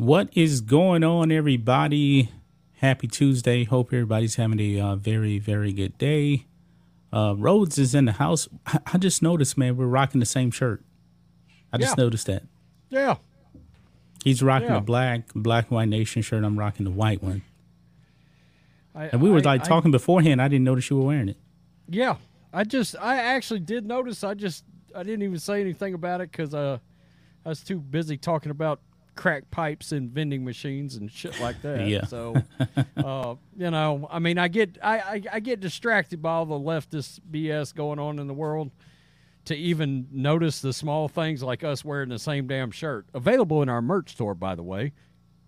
[0.00, 2.30] What is going on, everybody?
[2.78, 3.64] Happy Tuesday.
[3.64, 6.46] Hope everybody's having a uh, very, very good day.
[7.12, 8.48] Uh, Rhodes is in the house.
[8.64, 10.82] I, I, just noticed, man, we're rocking the same shirt.
[11.70, 12.04] I just Yeah.
[12.04, 12.44] noticed that.
[12.88, 13.16] Yeah.
[14.24, 14.78] He's rocking Yeah.
[14.78, 16.44] a black, black and white nation shirt.
[16.44, 17.42] I'm rocking the white one.
[18.94, 20.40] I, And we were I- like talking beforehand.
[20.40, 21.36] I didn't notice you were wearing it.
[21.90, 22.16] yeah.
[22.54, 24.24] I just, I actually did notice.
[24.24, 24.64] I just,
[24.94, 26.78] I didn't even say anything about it because uh,
[27.44, 28.80] I was too busy talking about
[29.20, 31.86] crack pipes and vending machines and shit like that.
[31.86, 32.06] Yeah.
[32.06, 32.34] So,
[32.96, 36.54] uh, you know, I mean, I get, I, I, I get distracted by all the
[36.54, 38.70] leftist BS going on in the world
[39.44, 43.04] to even notice the small things like us wearing the same damn shirt.
[43.12, 44.92] Available in our merch store, by the way.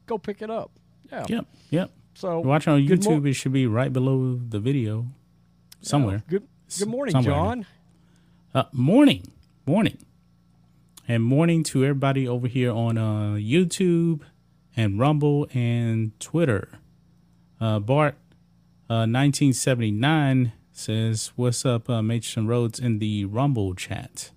[0.05, 0.73] Go pick it up.
[1.11, 1.25] Yeah.
[1.29, 1.91] Yep, yep.
[2.15, 3.23] So Watch on YouTube.
[3.23, 5.07] mo- it should be right below the video
[5.81, 6.23] somewhere.
[6.29, 6.47] Good.
[6.79, 7.35] Good morning, somewhere.
[7.35, 7.67] John.
[8.55, 9.23] Uh, morning,
[9.65, 9.97] morning,
[11.13, 14.23] and morning to everybody over here on uh, YouTube
[14.75, 16.71] and Rumble and Twitter.
[17.61, 18.15] Uh, Bart,
[18.89, 24.31] uh, 1979 says, "What's up, uh, Mason Rhodes in the Rumble chat?"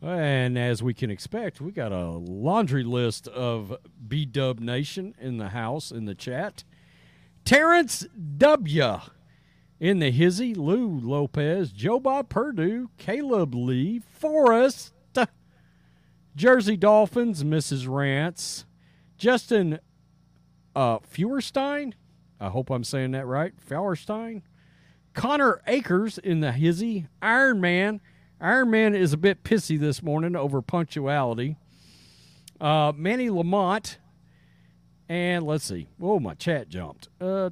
[0.00, 5.38] And as we can expect, we got a laundry list of B Dub Nation in
[5.38, 6.62] the house in the chat.
[7.44, 8.06] Terrence
[8.38, 9.00] W.
[9.80, 14.92] in the hizzy, Lou Lopez, Joe Bob Purdue, Caleb Lee, Forrest,
[16.36, 17.88] Jersey Dolphins, Mrs.
[17.88, 18.66] Rance,
[19.16, 19.80] Justin
[20.74, 21.94] uh, Feuerstein.
[22.38, 23.54] I hope I'm saying that right.
[23.58, 24.42] Feuerstein.
[25.14, 28.02] Connor Akers in the hizzy, Iron Man.
[28.38, 31.56] Iron Man is a bit pissy this morning over punctuality.
[32.60, 33.98] Uh, Manny Lamont.
[35.08, 35.88] And let's see.
[36.02, 37.08] Oh, my chat jumped.
[37.18, 37.48] Uh,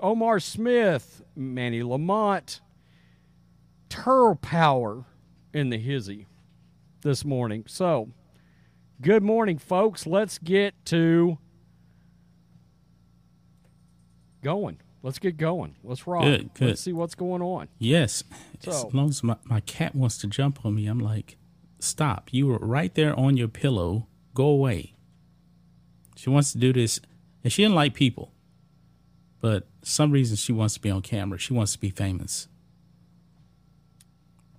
[0.00, 2.62] Omar Smith, Manny Lamont,
[3.90, 5.04] Turl Power
[5.52, 6.26] in the hizzy
[7.02, 7.64] this morning.
[7.66, 8.08] So,
[9.00, 10.06] good morning, folks.
[10.06, 11.38] Let's get to
[14.42, 14.78] going.
[15.02, 15.76] Let's get going.
[15.82, 16.24] Let's rock.
[16.24, 16.68] Good, good.
[16.68, 17.68] Let's see what's going on.
[17.78, 18.22] Yes,
[18.60, 21.36] So- as long as my, my cat wants to jump on me, I'm like,
[21.80, 22.32] "Stop!
[22.32, 24.06] You were right there on your pillow.
[24.34, 24.94] Go away."
[26.16, 27.00] She wants to do this,
[27.42, 28.32] and she didn't like people,
[29.40, 31.36] but some reason she wants to be on camera.
[31.38, 32.46] She wants to be famous.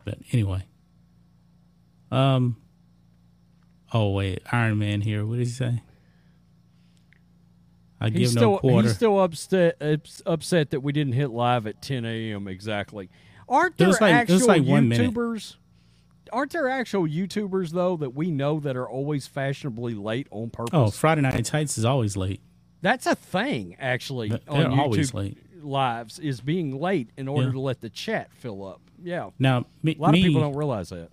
[0.03, 0.65] But anyway,
[2.13, 2.57] um,
[3.93, 5.25] oh wait, Iron Man here.
[5.25, 5.81] What did he say?
[7.99, 8.87] I give He's no still quarter.
[8.87, 9.81] he's still upset
[10.25, 12.47] upset that we didn't hit live at 10 a.m.
[12.47, 13.09] exactly.
[13.47, 14.63] Aren't there like- actual like.
[14.63, 15.55] YouTubers?
[16.31, 20.71] Aren't there actual YouTubers though that we know that are always fashionably late on purpose?
[20.73, 22.41] oh, Friday Night Tights is always late.
[22.81, 25.37] That's a thing actually They're on YouTube always late.
[25.63, 27.53] lives is being late in order Yeah.
[27.53, 28.81] to let the chat fill up.
[29.01, 29.29] Yeah.
[29.39, 31.09] Now, me, A lot me, of people don't realize that.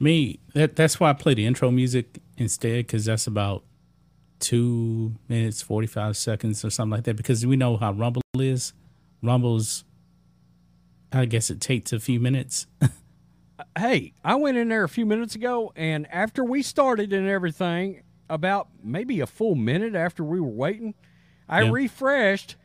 [0.00, 3.62] Me, that that's why I play the intro music instead, because that's about
[4.40, 7.16] two minutes forty five seconds or something like that.
[7.16, 8.72] Because we know how Rumble is.
[9.22, 9.84] Rumble's,
[11.12, 12.66] I guess it takes a few minutes.
[13.78, 18.02] Hey, I went in there a few minutes ago, and after we started and everything,
[18.28, 20.94] about maybe a full minute after we were waiting,
[21.48, 21.70] I Yeah.
[21.70, 22.56] refreshed,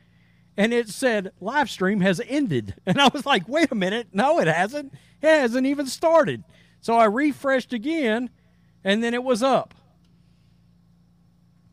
[0.57, 4.39] and it said live stream has ended, and I was like, "Wait a minute, no,
[4.39, 4.93] it hasn't.
[5.21, 6.43] It hasn't even started."
[6.81, 8.29] So I refreshed again,
[8.83, 9.73] and then it was up.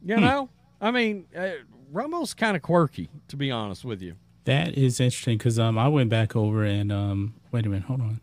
[0.02, 0.10] Hmm.
[0.10, 0.48] You know,
[0.80, 1.50] I mean, uh,
[1.92, 4.14] Rumble's kind of quirky, to be honest with you.
[4.44, 8.00] that is interesting because um I went back over and um wait a minute, hold
[8.00, 8.20] on.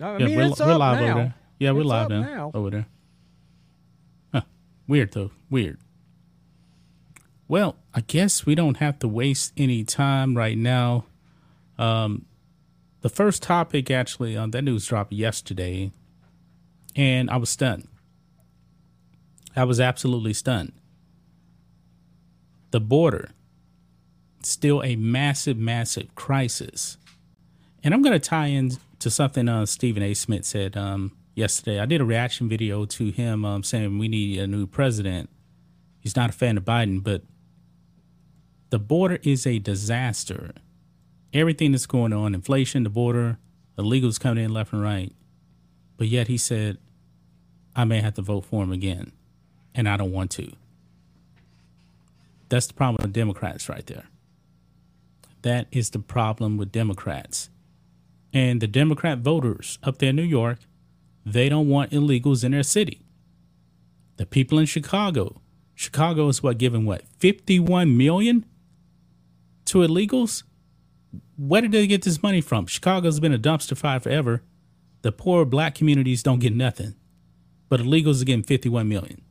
[0.00, 1.10] I yeah, we're, it's we're live now.
[1.10, 1.34] over there.
[1.58, 2.50] Yeah, we're It's live now, now.
[2.54, 2.86] over there.
[4.32, 4.42] Huh.
[4.86, 5.30] Weird though.
[5.50, 5.78] Weird.
[7.48, 11.06] Well, I guess we don't have to waste any time right now.
[11.78, 12.26] Um,
[13.08, 15.90] the first topic actually, uh, that news dropped yesterday,
[16.94, 17.88] and I was stunned.
[19.56, 20.72] I was absolutely stunned.
[22.70, 23.30] The border,
[24.42, 26.98] still a massive, massive crisis.
[27.82, 30.12] And I'm going to tie in to something uh, Stephen A.
[30.12, 31.80] Smith said um, yesterday.
[31.80, 35.30] I did a reaction video to him um, saying we need a new president.
[36.00, 37.22] He's not a fan of Biden, but
[38.68, 40.52] the border is a disaster.
[41.32, 43.38] Everything that's going on, inflation, the border,
[43.76, 45.12] illegals coming in left and right.
[45.96, 46.78] But yet he said,
[47.76, 49.12] I may have to vote for him again,
[49.74, 50.52] and I don't want to.
[52.48, 54.06] That's the problem with Democrats right there.
[55.42, 57.50] That is the problem with Democrats.
[58.32, 60.58] And the Democrat voters up there in New York,
[61.24, 63.02] they don't want illegals in their city.
[64.16, 65.40] The people in Chicago,
[65.74, 68.44] Chicago is what giving what 51 million
[69.66, 70.42] to illegals?
[71.36, 72.66] Where did they get this money from?
[72.66, 74.42] Chicago's been a dumpster fire forever.
[75.02, 76.94] The poor black communities don't get nothing,
[77.68, 79.22] but illegals are getting 51 million.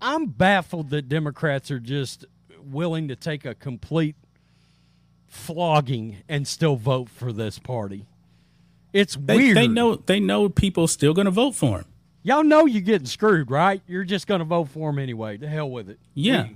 [0.00, 2.24] I'm baffled that Democrats are just
[2.62, 4.16] willing to take a complete
[5.26, 8.06] flogging and still vote for this party.
[8.92, 9.56] It's They, weird.
[9.56, 11.84] they know they know people still going to vote for him.
[12.22, 13.82] Y'all know you're getting screwed, right?
[13.86, 15.36] You're just going to vote for him anyway.
[15.36, 15.98] The hell with it.
[16.14, 16.48] Yeah.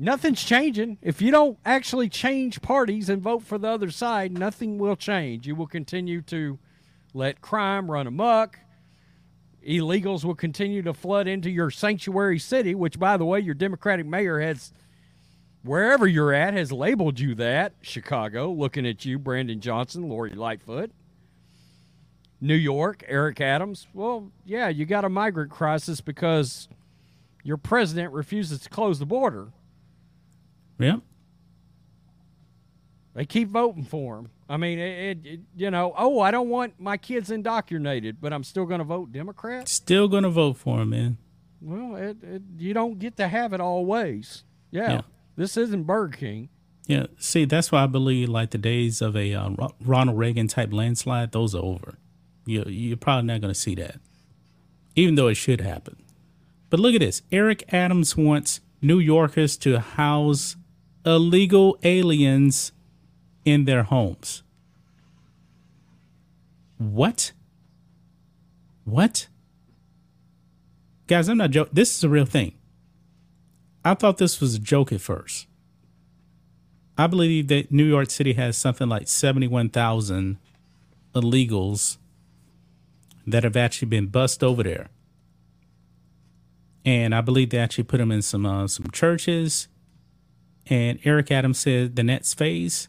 [0.00, 0.98] Nothing's changing.
[1.02, 5.46] If you don't actually change parties and vote for the other side, nothing will change.
[5.46, 6.58] You will continue to
[7.12, 8.58] let crime run amok.
[9.66, 14.06] Illegals will continue to flood into your sanctuary city, which, by the way, your Democratic
[14.06, 14.72] mayor has,
[15.62, 17.74] wherever you're at, has labeled you that.
[17.82, 20.92] Chicago, looking at you, Brandon Johnson, Lori Lightfoot.
[22.40, 23.86] New York, Eric Adams.
[23.92, 26.68] Well, yeah, you got a migrant crisis because
[27.44, 29.48] your president refuses to close the border.
[30.80, 30.96] Yeah.
[33.14, 34.30] They keep voting for him.
[34.48, 38.44] I mean, it, it, you know, oh, I don't want my kids indoctrinated, but I'm
[38.44, 39.68] still going to vote Democrat.
[39.68, 41.18] Still going to vote for him, man.
[41.60, 44.44] Well, it, it, you don't get to have it always.
[44.70, 45.00] Yeah, Yeah.
[45.36, 46.48] this isn't Burger King.
[46.86, 49.50] Yeah, see, that's why I believe like the days of a uh,
[49.80, 51.98] Ronald Reagan type landslide, those are over.
[52.46, 53.96] You you're probably not going to see that,
[54.96, 56.02] even though it should happen.
[56.68, 60.56] But look at this: Eric Adams wants New Yorkers to house
[61.04, 62.72] illegal aliens
[63.44, 64.42] in their homes.
[66.78, 67.32] What?
[68.84, 69.28] What?
[71.06, 71.72] Guys, I'm not joking.
[71.74, 72.52] This is a real thing.
[73.84, 75.46] I thought this was a joke at first.
[76.96, 80.38] I believe that New York City has something like 71,000
[81.14, 81.96] illegals
[83.26, 84.88] that have actually been bussed over there.
[86.84, 89.68] And I believe they actually put them in some uh, some churches.
[90.70, 92.88] And Eric Adams said the next phase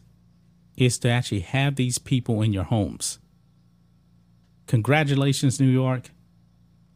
[0.76, 3.18] is to actually have these people in your homes.
[4.66, 6.10] Congratulations, New York.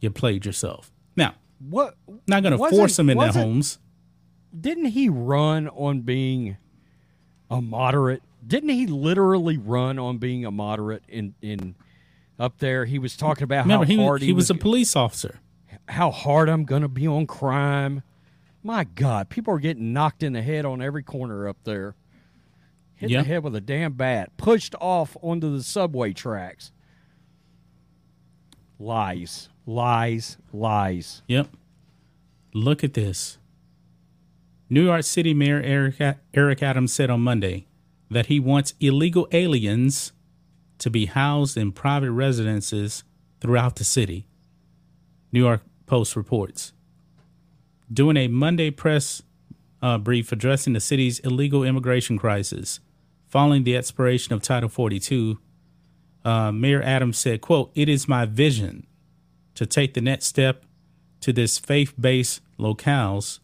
[0.00, 0.92] You played yourself.
[1.16, 1.96] Now, What?
[2.28, 3.78] not going to force them in their homes.
[4.58, 6.56] Didn't he run on being
[7.50, 8.22] a moderate?
[8.46, 11.74] Didn't he literally run on being a moderate in in
[12.38, 12.84] up there?
[12.84, 15.40] He was talking about Remember, how he, hard he was a police officer.
[15.88, 18.02] how hard I'm going to be on crime.
[18.66, 21.94] My God, people are getting knocked in the head on every corner up there.
[22.96, 23.22] Hit Yeah.
[23.22, 26.72] the head with a damn bat, pushed off onto the subway tracks.
[28.80, 31.22] Lies, lies, lies.
[31.28, 31.56] Yep.
[32.54, 33.38] Look at this.
[34.68, 37.68] New York City Mayor Eric, Eric Adams said on Monday
[38.10, 40.12] that he wants illegal aliens
[40.78, 43.04] to be housed in private residences
[43.40, 44.26] throughout the city.
[45.30, 46.72] New York Post reports.
[47.92, 49.22] During a Monday press
[49.82, 52.80] uh, brief addressing the city's illegal immigration crisis
[53.28, 55.38] following the expiration of Title 42,
[56.24, 58.86] uh, Mayor Adams said, quote, It is my vision
[59.54, 60.64] to take the next step
[61.20, 63.40] to this faith-based locales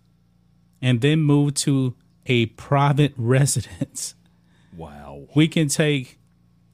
[0.80, 1.94] and then move to
[2.26, 4.14] a private residence.
[4.76, 5.28] Wow.
[5.34, 6.18] We can take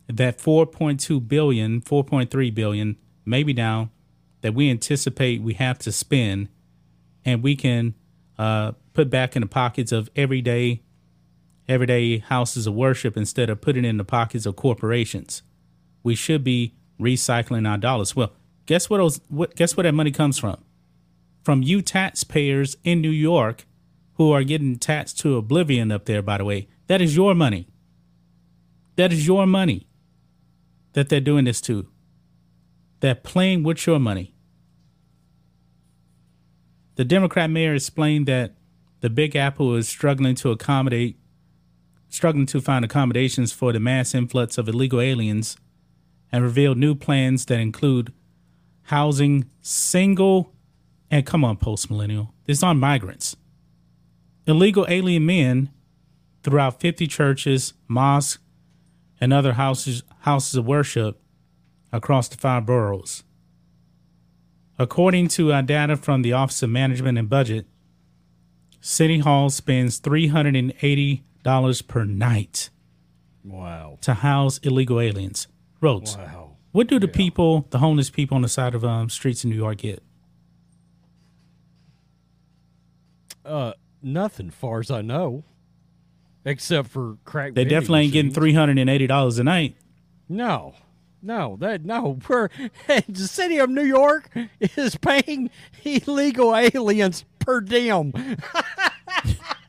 [0.08, 3.90] that 4.2 billion, 4.3 billion, maybe now
[4.40, 6.48] that we anticipate we have to spend,
[7.28, 7.94] and we can
[8.38, 10.82] uh, put back in the pockets of everyday,
[11.68, 15.42] everyday houses of worship instead of putting it in the pockets of corporations.
[16.02, 18.16] We should be recycling our dollars.
[18.16, 18.32] Well,
[18.64, 18.96] guess what?
[18.96, 20.64] Those, what guess where that money comes from?
[21.42, 23.66] From you taxpayers in New York
[24.14, 26.22] who are getting taxed to oblivion up there.
[26.22, 27.68] By the way, that is your money.
[28.96, 29.86] That is your money
[30.94, 31.88] that they're doing this to.
[33.00, 34.34] They're playing with your money.
[36.98, 38.54] The Democrat mayor explained that
[39.02, 41.16] the Big Apple is struggling to accommodate,
[42.08, 45.56] struggling to find accommodations for the mass influx of illegal aliens,
[46.32, 48.12] and revealed new plans that include
[48.86, 50.52] housing single
[51.08, 53.36] and come on, post millennial, these aren't migrants.
[54.48, 55.70] Illegal alien men
[56.42, 58.42] throughout 50 churches, mosques,
[59.20, 61.22] and other houses houses of worship
[61.92, 63.22] across the five boroughs.
[64.78, 67.66] According to uh, data from the Office of Management and Budget,
[68.80, 72.70] City Hall spends $380 per night
[73.44, 73.98] Wow.
[74.02, 75.48] to house illegal aliens.
[75.80, 76.56] Rhodes, Wow.
[76.72, 79.56] what do the people, the homeless people on the side of um, streets in New
[79.56, 80.02] York get?
[83.44, 85.42] Uh, nothing, far as I know,
[86.44, 87.54] except for crack.
[87.54, 89.76] They definitely ain't getting $380 a night.
[90.28, 90.74] No,
[91.22, 92.18] no, that no.
[92.28, 92.48] We're,
[92.86, 95.50] the city of New York is paying
[95.84, 98.12] illegal aliens per diem.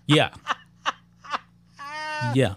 [0.10, 0.32] Yeah.
[2.34, 2.56] yeah.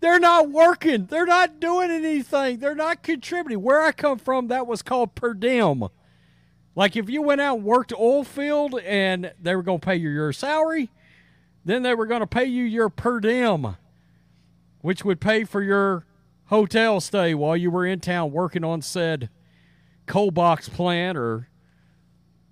[0.00, 1.04] They're not working.
[1.04, 2.58] They're not doing anything.
[2.58, 3.62] They're not contributing.
[3.62, 5.84] Where I come from, that was called per diem.
[6.74, 9.96] Like if you went out and worked oil field and they were going to pay
[9.96, 10.90] you your salary,
[11.66, 13.76] then they were going to pay you your per diem,
[14.80, 16.06] which would pay for your
[16.46, 19.28] hotel stay while you were in town working on said
[20.06, 21.48] coal box plant or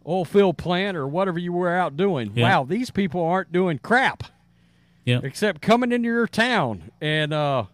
[0.06, 2.32] oil field plant or whatever you were out doing.
[2.34, 2.44] Yeah.
[2.44, 4.25] Wow, these people aren't doing crap
[5.04, 5.20] Yeah.
[5.22, 7.64] except coming into your town and uh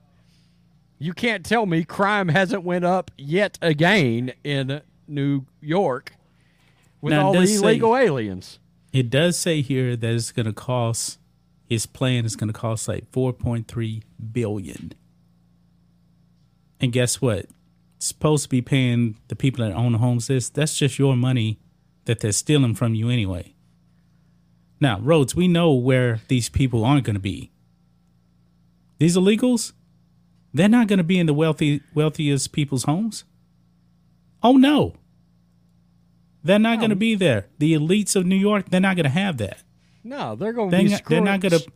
[0.99, 6.15] you can't tell me crime hasn't went up yet again in New York
[7.01, 8.59] with Now, all the does say- illegal aliens.
[8.93, 11.19] It does say here that it's going to cost,
[11.69, 14.93] his plan is going to cost like 4.3 billion.
[16.81, 17.47] And guess what?
[17.97, 20.49] It's supposed to be paying the people that own the homes this.
[20.49, 21.59] That's just your money
[22.05, 23.55] that they're stealing from you anyway.
[24.81, 27.51] Now, Rhodes, we know where these people aren't going to be.
[28.99, 29.73] These illegals,
[30.55, 33.25] they're not going to be in the wealthy, wealthiest people's homes.
[34.43, 34.95] Oh no,
[36.45, 37.47] they're not going to be there.
[37.59, 39.63] The elites of New York, they're not going to have that.
[40.05, 41.67] No, they're going to They're be not, they're screwing, not going to.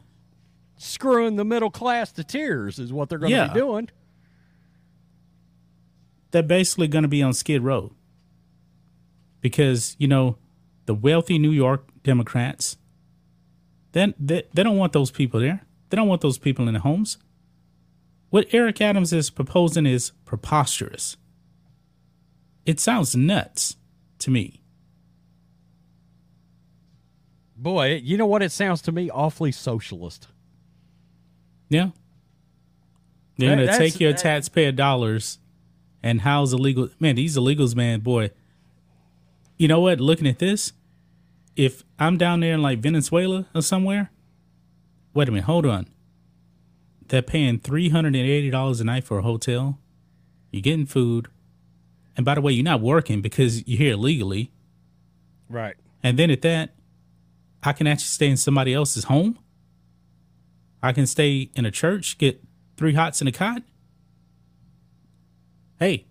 [0.79, 3.49] screwing the middle class to tears is what they're going to Yeah.
[3.53, 3.91] be doing.
[6.33, 7.93] They're basically going to be on Skid Row
[9.41, 10.37] because you know
[10.87, 12.77] the wealthy New York Democrats.
[13.93, 15.65] Then they, they don't want those people there.
[15.91, 17.19] They don't want those people in the homes.
[18.31, 21.19] What Eric Adams is proposing is preposterous.
[22.65, 23.77] It sounds nuts
[24.21, 24.63] to me.
[27.55, 30.29] Boy, you know what it sounds to me awfully socialist.
[31.69, 31.91] Yeah.
[33.37, 35.39] They're gonna take your that- taxpayer dollars
[36.03, 38.31] and how's illegal man, these illegals, man, boy.
[39.57, 40.01] You know what?
[40.01, 40.73] Looking at this,
[41.55, 44.11] if I'm down there in like Venezuela or somewhere,
[45.15, 45.87] wait a minute, hold on.
[47.09, 49.79] They're paying three hundred and eighty dollars a night for a hotel.
[50.51, 51.29] You're getting food.
[52.17, 54.51] And by the way, you're not working because you're here illegally.
[55.49, 55.77] Right.
[56.03, 56.75] And then at that,
[57.63, 59.39] I can actually stay in somebody else's home.
[60.83, 62.43] I can stay in a church, get
[62.77, 63.63] three hots in a cot.
[65.83, 66.07] Hey,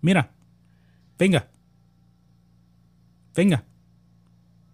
[0.00, 0.28] mira,
[1.18, 1.48] venga,
[3.34, 3.64] venga,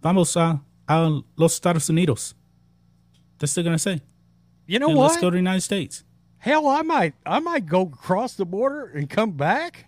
[0.03, 2.35] vamos a, a los Estados Unidos.
[3.39, 4.03] That's they're gonna say.
[4.67, 5.03] You know Yeah, what?
[5.13, 6.05] let's go to the United States.
[6.37, 9.87] Hell, I might I might go across the border and come back.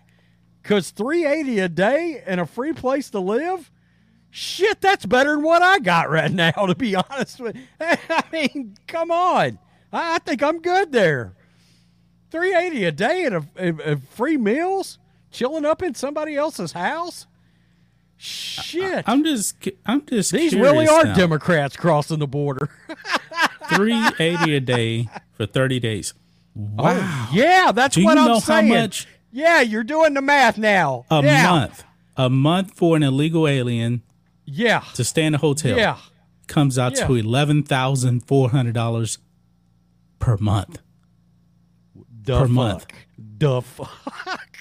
[0.63, 3.69] Cause three eighty a day and a free place to live,
[4.31, 6.53] shit, that's better than what I got right now.
[6.65, 9.59] To be honest with, I mean, come on,
[9.91, 11.35] I, I think I'm good there.
[12.33, 14.97] Three eighty a day and a, and- and free meals,
[15.29, 17.27] chilling up in somebody else's house.
[18.17, 20.31] Shit, I'm just, I'm just.
[20.31, 21.13] these really are now.
[21.13, 22.69] Democrats crossing the border.
[23.75, 26.15] Three eighty a day for thirty days.
[26.57, 27.29] Oh, wow.
[27.31, 28.69] yeah, that's Do what I'm know how saying.
[28.69, 31.05] much- Yeah, you're doing the math now.
[31.11, 31.49] a yeah.
[31.51, 31.83] month,
[32.17, 34.01] a month for an illegal alien
[34.45, 34.81] Yeah.
[34.95, 35.97] to stay in a hotel Yeah.
[36.47, 39.19] comes out to eleven thousand four hundred dollars
[40.19, 40.79] per month.
[42.23, 42.85] The Per month.
[43.17, 44.57] The fuck.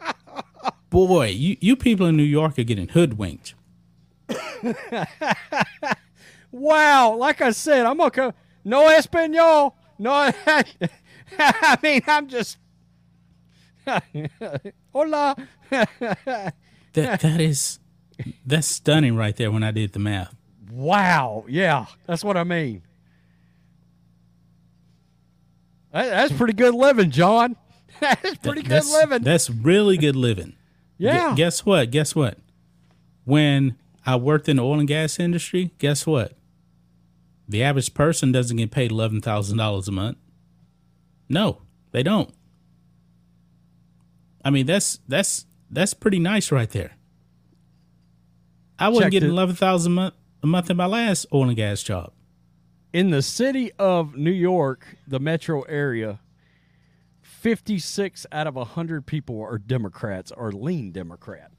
[0.90, 3.54] Boy, you, you people in New York are getting hoodwinked.
[6.52, 7.14] Wow.
[7.14, 8.32] Like I said, I'm going okay.
[8.64, 9.76] No Espanol.
[10.00, 10.32] No.
[11.38, 12.58] I mean, I'm just.
[14.92, 15.36] Hola.
[15.70, 16.54] That
[16.92, 17.78] that is
[18.44, 20.34] that's stunning right there when I did the math.
[20.72, 21.44] wow.
[21.48, 21.86] Yeah.
[22.06, 22.82] That's what I mean.
[22.82, 22.86] That-
[25.92, 27.56] That's pretty good living, John.
[28.00, 29.22] That's pretty good that's, living.
[29.22, 30.54] That's really good living.
[30.96, 31.34] Yeah.
[31.34, 31.90] guess what?
[31.90, 32.38] Guess what?
[33.24, 36.32] When I worked in the oil and gas industry, guess what?
[37.48, 40.16] The average person doesn't get paid eleven thousand dollars a month.
[41.28, 42.32] No, they don't.
[44.44, 46.92] I mean, that's that's that's pretty nice right there.
[48.78, 51.56] I wasn't Check getting eleven thousand a month a month in my last oil and
[51.56, 52.12] gas job.
[52.92, 56.20] In the city of New York, the metro area,
[57.22, 61.50] 56 out of 100 people are Democrats or lean Democrat.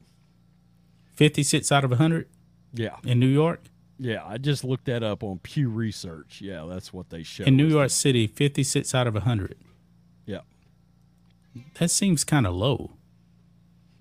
[1.14, 2.28] 56 out of 100
[2.72, 2.96] Yeah.
[3.04, 3.64] in New York.
[3.98, 4.24] Yeah.
[4.26, 6.40] I just looked that up on Pew Research.
[6.40, 7.44] Yeah, that's what they show.
[7.44, 7.66] In New.
[7.68, 9.56] York City, 56 out of 100.
[10.26, 10.40] Yeah.
[11.74, 12.92] That seems kind of low.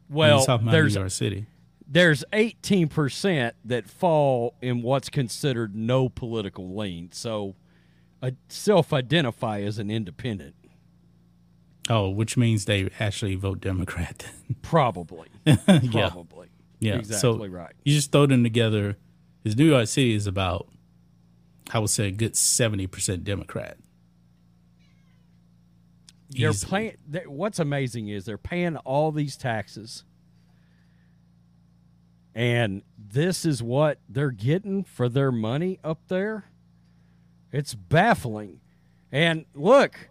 [0.10, 1.46] Well, you're talking about there's New York City.
[1.94, 7.10] There's 18% that fall in what's considered no political lean.
[7.12, 7.56] So
[8.24, 10.56] uh, self-identify as an independent.
[11.90, 14.26] Oh, which means they actually vote Democrat.
[14.62, 15.28] Probably.
[15.46, 15.58] yeah.
[16.10, 16.48] Probably.
[16.80, 16.96] Yeah.
[16.96, 17.74] Exactly so right.
[17.84, 18.98] You just throw them together.
[19.44, 20.68] Because New York City is about,
[21.74, 23.78] I would say, a good 70% Democrat.
[26.30, 26.70] They're Easily.
[26.70, 26.98] paying.
[27.10, 30.06] they- What's amazing is they're paying all these taxes,
[32.34, 36.46] and this is what they're getting for their money up there.
[37.52, 38.62] It's baffling.
[39.12, 40.10] And look,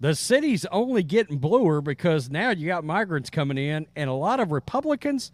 [0.00, 4.40] the city's only getting bluer because now you got migrants coming in, and a lot
[4.40, 5.30] of Republicans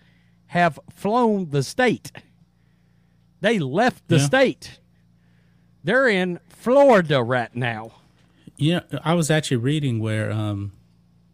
[0.49, 2.13] have flown the state.
[3.41, 4.27] They left the Yeah.
[4.27, 4.81] state.
[5.83, 7.93] They're in Florida right now.
[8.57, 10.73] Yeah, I was actually reading where um,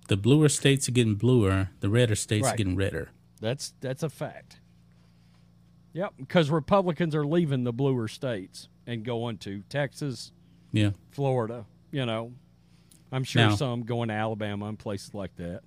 [0.08, 3.10] the bluer states are getting bluer, the redder states are getting redder.
[3.40, 4.59] That's that's a fact.
[5.92, 10.32] Yep, because Republicans are leaving the bluer states and going to Texas,
[10.72, 10.90] Yeah.
[11.10, 11.66] Florida.
[11.90, 12.32] You know,
[13.10, 15.62] I'm sure Now- some going to Alabama and places like that.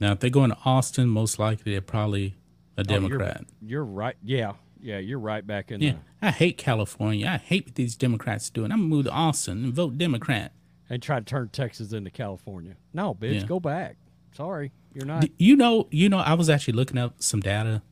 [0.00, 2.34] Now, if they go into Austin, most likely they're probably
[2.76, 3.44] a Oh, you're- Democrat.
[3.62, 4.16] you're, right.
[4.24, 5.90] Yeah, yeah, you're right back in yeah.
[5.92, 7.26] there I hate California.
[7.28, 8.72] I hate what these Democrats doing.
[8.72, 10.52] I'm going to move to Austin and vote Democrat.
[10.92, 12.74] and try to turn Texas into California.
[12.92, 13.44] No, bitch, Yeah.
[13.46, 13.96] go back.
[14.32, 15.28] Sorry, you're not.
[15.38, 17.82] You know, you know, I was actually looking up some data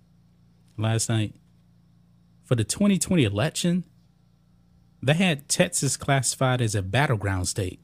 [0.77, 1.35] last night
[2.49, 3.85] for the 2020 election.
[5.03, 7.79] They had Texas classified as a battleground state.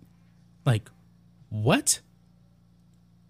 [0.65, 0.91] Like,
[1.51, 2.01] what?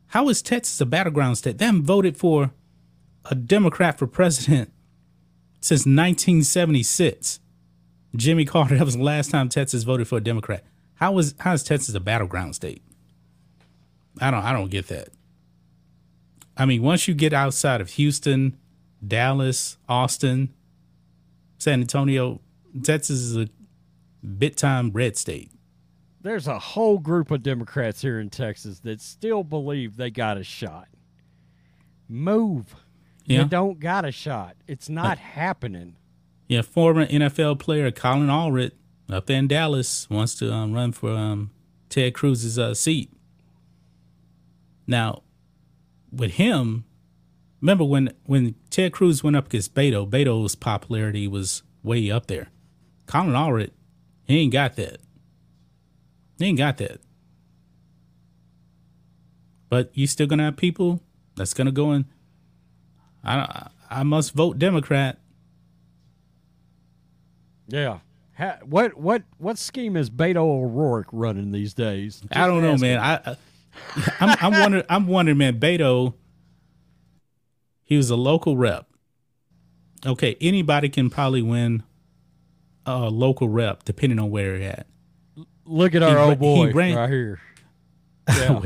[0.06, 1.58] How is Texas a battleground state?
[1.58, 2.52] They haven't voted for
[3.24, 4.72] a Democrat for president
[5.60, 7.40] since 1976.
[8.14, 8.76] Jimmy Carter.
[8.78, 10.62] That was the last time Texas voted for a Democrat.
[10.94, 12.80] How is how is Texas a battleground state?
[14.20, 15.08] I don't I don't get that.
[16.56, 18.56] I mean, once you get outside of Houston,
[19.04, 20.54] Dallas, Austin,
[21.58, 22.40] San Antonio,
[22.82, 23.48] Texas is a
[24.24, 25.50] bit time red state.
[26.22, 30.44] There's a whole group of Democrats here in Texas that still believe they got a
[30.44, 30.88] shot.
[32.08, 32.74] Move.
[33.26, 33.42] Yeah.
[33.42, 34.56] You don't got a shot.
[34.66, 35.96] It's not happening.
[36.48, 38.72] Yeah, former NFL player Colin Allred
[39.08, 41.50] up in Dallas wants to um, run for um,
[41.88, 43.12] Ted Cruz's uh, seat.
[44.86, 45.22] Now,
[46.12, 46.84] with him,
[47.64, 52.50] remember when when Ted Cruz went up against Beto, Beto's popularity was way up there.
[53.06, 53.70] Colin Allred,
[54.24, 54.98] he ain't got that.
[56.38, 57.00] He ain't got that.
[59.70, 61.00] But you still gonna have people
[61.36, 62.04] that's gonna go in.
[63.24, 65.18] I I must vote Democrat.
[67.68, 68.00] Yeah.
[68.36, 72.22] Ha, what what what scheme is Beto O'Rourke running these days?
[72.30, 72.98] I don't know, Just man.
[72.98, 73.36] I, I
[74.20, 74.84] I'm, I'm wondering.
[74.90, 75.58] I'm wondering, man.
[75.58, 76.14] Beto,
[77.84, 78.86] he was a local rep.
[80.06, 81.82] Okay, anybody can probably win
[82.86, 84.86] a local rep, depending on where you're at.
[85.64, 87.40] Look at our He old boy he ran- right here.
[88.28, 88.58] Yeah,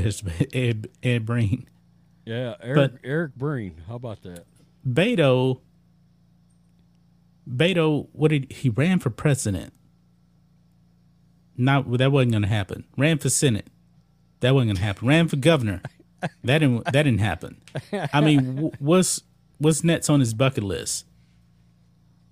[0.52, 1.68] Ed, Ed Breen?
[2.24, 2.54] yeah.
[2.62, 3.82] Eric But- Eric Breen.
[3.88, 4.46] How about that?
[4.88, 5.60] Beto.
[7.48, 9.72] Beto, what did he ran for president?
[11.56, 12.84] Not that wasn't going to happen.
[12.96, 13.66] Ran for senate.
[14.40, 15.08] That wasn't going to happen.
[15.08, 15.82] Ran for governor.
[16.20, 16.84] That didn't.
[16.86, 17.60] That didn't happen.
[18.12, 19.22] I mean, what's
[19.58, 21.06] what's next on his bucket list?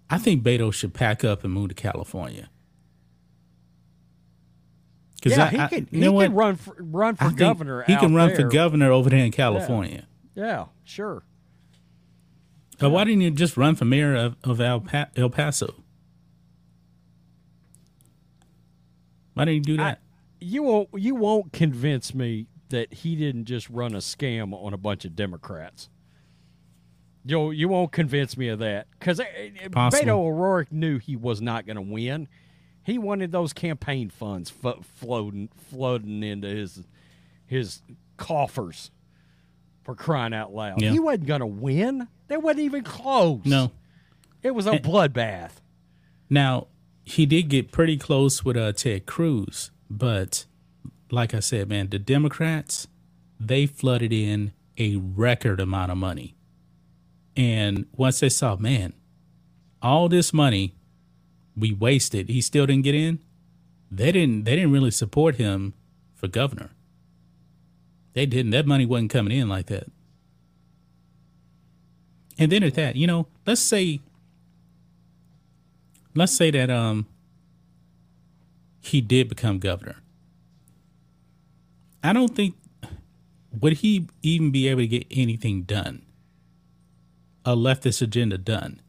[0.08, 2.48] I think Beto should pack up and move to California.
[5.24, 7.82] Yeah, I, he I- could you he could run for run for governor.
[7.82, 8.36] He can run there.
[8.36, 10.06] for governor over there in California.
[10.34, 11.24] Yeah, sure.
[12.78, 15.82] But why didn't you just run for mayor of, of El, pa- El Paso?
[19.34, 20.00] Why didn't you do that?
[20.40, 24.76] You won't you won't convince me that he didn't just run a scam on a
[24.76, 25.88] bunch of Democrats.
[27.24, 31.16] You you won't convince me of that because eh, eh, eh, Beto O'Rourke knew he
[31.16, 32.28] was not going to win.
[32.84, 36.84] He wanted those campaign funds fo- floating floating into his
[37.46, 37.82] his
[38.16, 38.92] coffers
[39.82, 40.80] for crying out loud.
[40.80, 40.90] Yeah.
[40.90, 42.06] He wasn't going to win.
[42.28, 43.44] They wasn't even close.
[43.44, 43.72] no.
[44.42, 45.52] it was a bloodbath.
[46.30, 46.68] Now
[47.04, 50.46] he did get pretty close with uh, Ted Cruz, but
[51.10, 52.88] like I said, man, the Democrats
[53.38, 56.34] they flooded in a record amount of money,
[57.36, 58.94] and once they saw, man,
[59.82, 60.74] all this money
[61.56, 63.18] we wasted, he still didn't get in.
[63.90, 64.44] They didn't.
[64.44, 65.74] They didn't really support him
[66.14, 66.70] for governor.
[68.14, 68.50] They didn't.
[68.50, 69.86] That money wasn't coming in like that.
[72.38, 74.00] And then at that, you know, let's say
[76.14, 77.06] let's say that um
[78.80, 79.96] he did become governor.
[82.06, 82.54] I don't think
[83.60, 86.02] would he even be able to get anything done?
[87.44, 88.80] A leftist agenda done.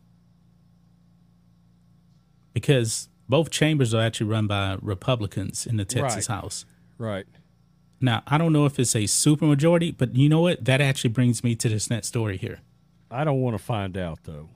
[2.54, 6.36] Because both chambers are actually run by Republicans in the Texas Right.
[6.36, 6.66] House.
[6.98, 7.26] Right.
[8.02, 10.66] Now, I don't know if it's a supermajority, but you know what?
[10.66, 12.60] That actually brings me to this next story here.
[13.10, 14.50] I don't want to find out though.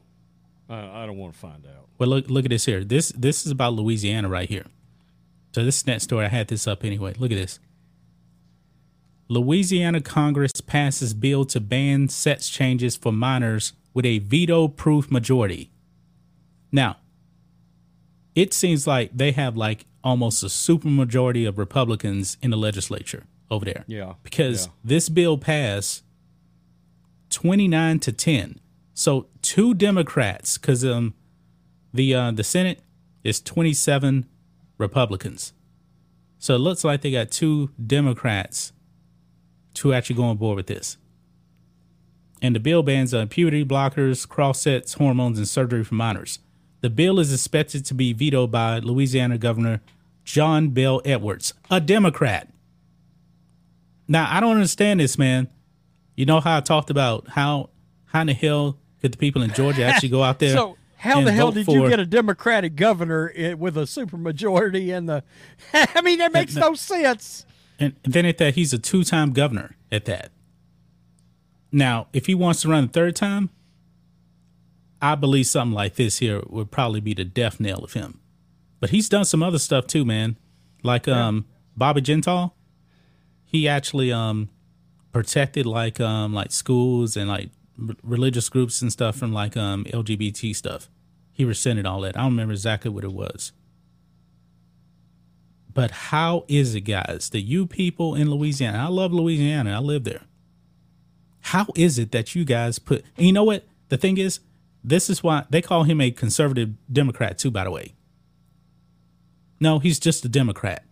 [0.70, 1.88] I, I don't want to find out.
[1.98, 2.84] Well, look look at this here.
[2.84, 4.66] This this is about Louisiana right here.
[5.54, 7.14] So this next story, I had this up anyway.
[7.18, 7.60] Look at this.
[9.32, 15.72] Louisiana Congress passes bill to ban sex changes for minors with a veto-proof majority.
[16.70, 16.98] Now,
[18.36, 23.64] it seems like they have like almost a supermajority of Republicans in the legislature over
[23.64, 23.86] there.
[23.88, 24.16] Yeah.
[24.22, 24.74] Because yeah.
[24.84, 26.04] this bill passed
[27.30, 28.60] 29 to 10.
[28.94, 31.14] So two Democrats, because um,
[31.94, 32.82] the uh, the Senate
[33.24, 34.26] is 27
[34.78, 35.54] Republicans.
[36.38, 38.74] So it looks like they got two Democrats
[39.76, 40.98] to actually go on board with this.
[42.42, 46.40] And the bill bans uh, puberty blockers, cross-sex, hormones, and surgery for minors.
[46.82, 49.82] The bill is expected to be vetoed by Louisiana Governor
[50.24, 52.50] John Bell Edwards, a Democrat.
[54.08, 55.48] Now, I don't understand this, man.
[56.16, 57.70] You know how I talked about how
[58.06, 60.56] how in the hell could the people in Georgia actually go out there?
[60.56, 65.24] So how the hell did you get a Democratic governor with a supermajority and the?
[65.74, 67.46] I mean, that makes no sense.
[67.82, 70.32] And then at that, he's a two time governor at that.
[71.72, 73.50] Now, if he wants to run a third time,
[75.02, 78.20] I believe something like this here would probably be the death nail of him.
[78.80, 80.38] But he's done some other stuff too, man.
[80.84, 82.52] Like um Bobby Jindal,
[83.46, 84.50] he actually um
[85.12, 87.50] protected like um like schools and like
[87.82, 90.88] r- religious groups and stuff from like um LGBT stuff.
[91.32, 92.16] He rescinded all that.
[92.16, 93.54] I don't remember exactly what it was.
[95.74, 100.04] But how is it, guys, that you people in Louisiana, I love Louisiana, I live
[100.04, 100.24] there.
[101.42, 103.66] How is it that you guys put, you know what?
[103.90, 104.40] The thing is,
[104.84, 107.94] this is why they call him a conservative Democrat, too, by the way.
[109.60, 110.84] No, he's just a Democrat.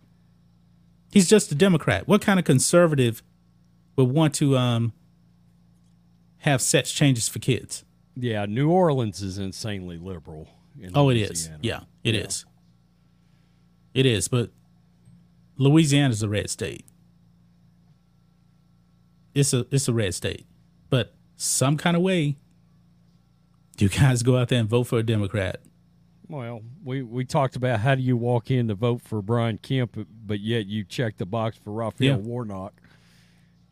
[1.12, 2.06] He's just a Democrat.
[2.06, 3.22] What kind of conservative
[3.96, 4.92] would want to um,
[6.38, 7.84] have sex changes for kids?
[8.16, 10.48] Yeah, New Orleans is insanely liberal.
[10.80, 11.50] in Oh, it is.
[11.62, 12.44] Yeah, it is.
[13.92, 14.50] It is, but
[15.60, 16.86] Louisiana's a red state.
[19.34, 20.46] It's a it's a red state.
[20.88, 22.36] But some kind of way
[23.78, 25.60] you guys go out there and vote for a Democrat.
[26.28, 30.06] Well, we, we talked about how do you walk in to vote for Brian Kemp,
[30.24, 32.16] but yet you check the box for Raphael Yeah.
[32.16, 32.72] Warnock.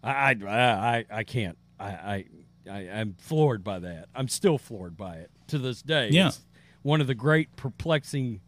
[0.03, 1.57] I I I, I can't.
[1.81, 2.25] I, I
[2.71, 4.09] I I'm floored by that.
[4.15, 6.11] I'm still floored by it to this day.
[6.11, 6.29] Yeah.
[6.29, 6.41] It's
[6.83, 8.41] one of the great perplexing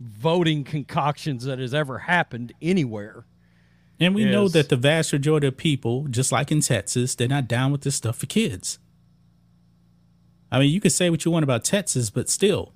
[0.00, 3.24] voting concoctions that has ever happened anywhere.
[4.00, 7.46] And we know that the vast majority of people, just like in Texas, they're not
[7.46, 8.78] down with this stuff for kids.
[10.50, 12.72] I mean, you could say what you want about Texas, but still,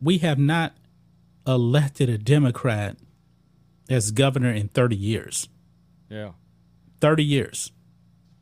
[0.00, 0.74] we have not
[1.46, 2.96] elected a Democrat
[3.88, 5.48] as governor in 30 years.
[6.08, 6.32] Yeah.
[7.00, 7.70] 30 years.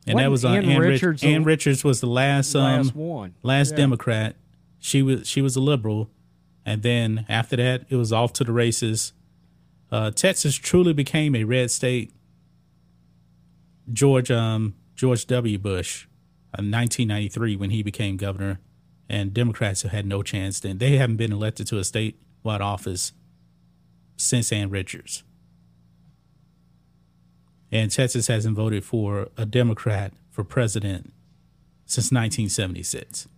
[0.06, 2.62] And that Wasn't was on Ann Ann, Rich- Richards Ann Richards was the last um
[2.62, 3.34] Last one.
[3.42, 3.76] last Yeah.
[3.76, 4.36] Democrat.
[4.80, 6.10] She was she was a liberal,
[6.64, 9.12] and then after that, it was off to the races.
[9.90, 12.12] Uh, Texas truly became a red state.
[13.92, 15.58] George um George W.
[15.58, 16.04] Bush,
[16.56, 18.60] in 1993 when he became governor,
[19.08, 20.60] and Democrats had no chance.
[20.60, 23.12] Then they haven't been elected to a statewide office
[24.16, 25.24] since Ann Richards.
[27.70, 31.12] And Texas hasn't voted for a Democrat for president
[31.86, 33.28] since 1976.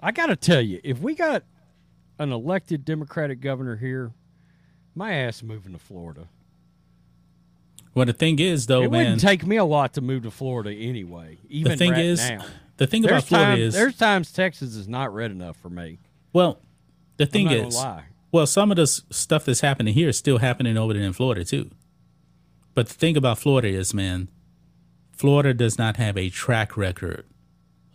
[0.00, 1.42] I got to tell you, if we got
[2.18, 4.12] an elected Democratic governor here,
[4.94, 6.28] my ass moving to Florida.
[7.94, 10.22] Well, the thing is, though, man it man, wouldn't take me a lot to move
[10.22, 11.38] to Florida anyway.
[11.48, 12.44] Even the thing right is, now.
[12.76, 15.70] the thing There's about Florida time- is, there's times Texas is not red enough for
[15.70, 15.98] me.
[16.32, 16.60] well,
[17.16, 18.04] the I'm thing is, lie.
[18.30, 21.44] well, some of the stuff that's happening here is still happening over there in Florida
[21.44, 21.70] too.
[22.74, 24.28] But the thing about Florida is, man,
[25.10, 27.24] Florida does not have a track record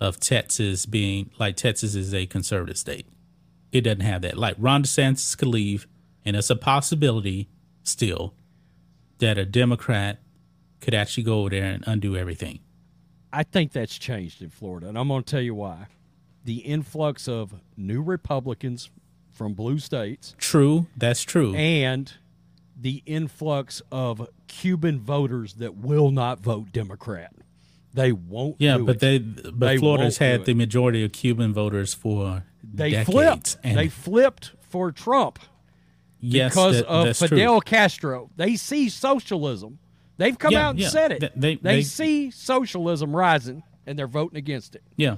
[0.04, 3.08] of Texas being like Texas is a conservative state.
[3.72, 4.38] It doesn't have that.
[4.38, 5.88] Like Ron DeSantis could leave,
[6.26, 7.48] and it's a possibility
[7.84, 8.34] still
[9.20, 10.20] that a Democrat
[10.82, 12.60] could actually go over there and undo everything.
[13.32, 15.88] I think that's changed in Florida, and I'm going to tell you why.
[16.44, 18.92] The influx of new Republicans
[19.32, 21.56] from blue states True, that's true.
[21.56, 22.12] and
[22.80, 27.34] the influx of Cuban voters that will not vote Democrat.
[27.94, 28.56] They won't.
[28.60, 29.00] Yeah, do but it.
[29.00, 33.10] they but They Florida's had the majority of Cuban voters for they decades.
[33.10, 33.58] flipped.
[33.64, 35.40] And they flipped for Trump
[36.20, 37.70] yes, because that- of Fidel true.
[37.70, 38.30] Castro.
[38.36, 39.78] They see socialism.
[40.18, 40.90] They've come Yeah, out and yeah.
[40.90, 41.20] said it.
[41.20, 44.84] Th- they- they they- see socialism rising, and they're voting against it.
[44.96, 45.18] Yeah,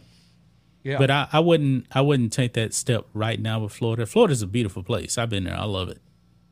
[0.83, 4.05] Yeah, but I, I wouldn't I wouldn't take that step right now with Florida.
[4.05, 5.17] Florida's a beautiful place.
[5.17, 5.57] I've been there.
[5.57, 5.99] I love it.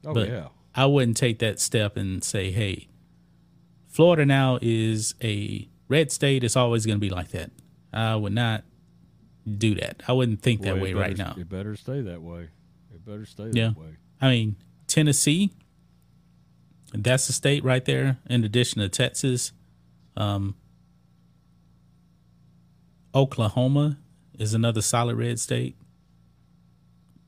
[0.06, 2.88] oh but yeah, I wouldn't take that step and say, hey,
[3.88, 6.44] Florida now is a red state.
[6.44, 7.52] It's always going to be like that.
[7.94, 8.64] I would not
[9.46, 10.02] do that.
[10.08, 11.36] I wouldn't think that Boy, it way better- right now.
[11.38, 12.50] It better stay that way.
[12.94, 13.70] It better stay Yeah.
[13.70, 13.98] that way.
[14.22, 14.56] I mean,
[14.88, 15.52] Tennessee,
[16.94, 19.52] that's a state right there, in addition to Texas.
[20.18, 20.56] Um,
[23.16, 23.98] Oklahoma
[24.40, 25.76] is another solid red state.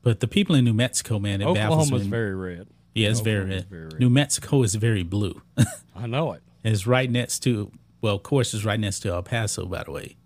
[0.02, 2.10] But the people in New Mexico, man, it baffles Oklahoma's me.
[2.10, 2.68] very red.
[2.94, 3.68] yeah, it's very red.
[3.68, 4.00] very red.
[4.00, 5.42] New Mexico is very blue.
[5.94, 6.42] I know it.
[6.64, 9.90] it's right next to, well, of course, it's right next to El Paso, by the
[9.92, 10.16] way.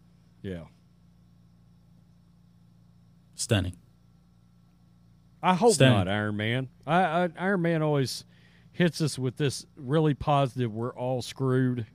[0.43, 0.65] Yeah.
[3.35, 3.77] Stunning.
[5.43, 5.99] I hope Stunning.
[5.99, 6.69] not, Iron Man.
[6.87, 8.25] I, I, Iron Man always
[8.73, 10.75] hits us with this really positive.
[10.75, 11.87] We're all screwed,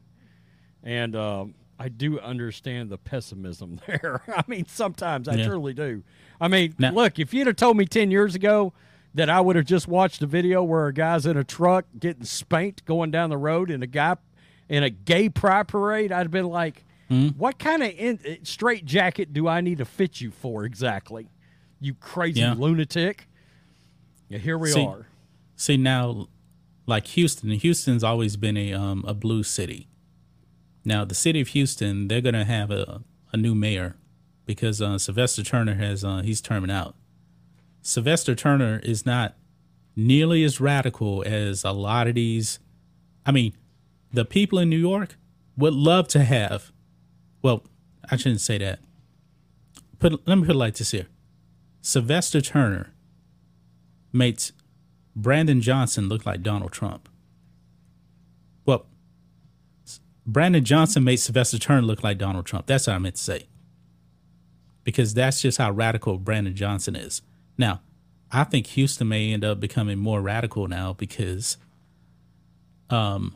[0.83, 4.23] and um, I do understand the pessimism there.
[4.35, 5.47] I mean, sometimes I Yeah.
[5.47, 6.03] truly do.
[6.41, 8.73] I mean, Now- look, if you'd have told me ten years ago
[9.13, 12.25] that I would have just watched a video where a guy's in a truck getting
[12.25, 14.15] spanked going down the road, and a guy
[14.69, 17.27] in a gay pride parade, I'd have been like, Hmm?
[17.37, 21.29] "What kind of in, straight jacket do I need to fit you for exactly?"
[21.79, 22.53] You crazy Yeah.
[22.53, 23.27] lunatic.
[24.27, 25.05] Yeah, here we See, are.
[25.55, 26.27] See now,
[26.87, 29.87] like Houston, Houston's always been a um, a blue city.
[30.83, 33.95] Now the city of Houston, they're gonna have a, a new mayor
[34.47, 36.95] because uh, Sylvester Turner has uh, he's terming out.
[37.81, 39.35] Sylvester Turner is not
[39.95, 42.59] nearly as radical as a lot of these.
[43.27, 43.53] I mean,
[44.15, 45.17] the people in New York
[45.57, 46.71] would love to have.
[47.41, 47.63] Well,
[48.09, 48.79] I shouldn't say that.
[49.99, 51.07] Put let me put it like this here.
[51.81, 52.93] Sylvester Turner
[54.11, 54.51] makes
[55.15, 57.07] Brandon Johnson look like Donald Trump.
[58.65, 58.87] Well,
[60.25, 62.65] Brandon Johnson made Sylvester Turner look like Donald Trump.
[62.65, 63.47] That's what I meant to say.
[64.83, 67.21] Because that's just how radical Brandon Johnson is.
[67.57, 67.81] Now,
[68.31, 71.57] I think Houston may end up becoming more radical now because
[72.89, 73.35] um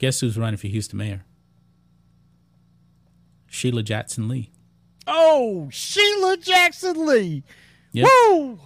[0.00, 1.24] guess who's running for Houston mayor?
[3.46, 4.50] Sheila Jackson Lee.
[5.06, 7.42] Oh, Sheila Jackson Lee.
[7.92, 8.04] Yeah.
[8.28, 8.58] Woo!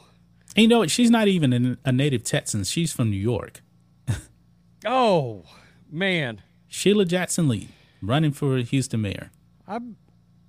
[0.57, 0.91] And you know what?
[0.91, 2.65] She's not even a, a native Texan.
[2.65, 3.61] She's from New York.
[4.87, 5.45] Oh,
[5.91, 6.43] man.
[6.69, 7.69] Sheila Jackson Lee
[8.03, 9.31] running for Houston mayor.
[9.67, 9.79] I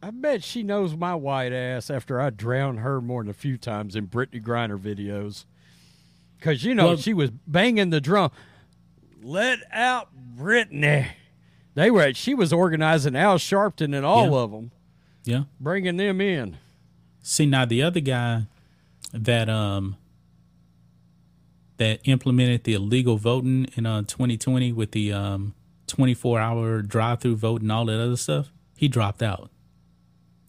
[0.03, 3.57] I bet she knows my white ass after I drowned her more than a few
[3.57, 5.45] times in Brittney Griner videos.
[6.41, 8.29] Cause you know Well- she was banging the drum.
[9.27, 11.07] Let out Brittney.
[11.73, 12.13] They were.
[12.13, 14.37] She was organizing Al Sharpton and all Yeah.
[14.37, 14.71] of them,
[15.23, 15.43] Yeah.
[15.59, 16.57] bringing them in.
[17.23, 18.45] See now the other guy
[19.11, 19.97] that um
[21.77, 25.55] that implemented the illegal voting in uh 2020 with the um
[25.87, 29.49] 24 hour drive through vote and all that other stuff, he dropped out.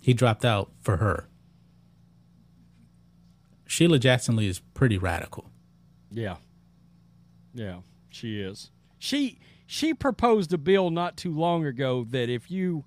[0.02, 1.26] He dropped out for her.
[3.66, 5.50] Sheila Jackson Lee is pretty radical.
[6.10, 6.36] Yeah.
[7.54, 7.78] Yeah,
[8.16, 8.70] she is.
[8.98, 12.84] She she proposed a bill not too long ago that if you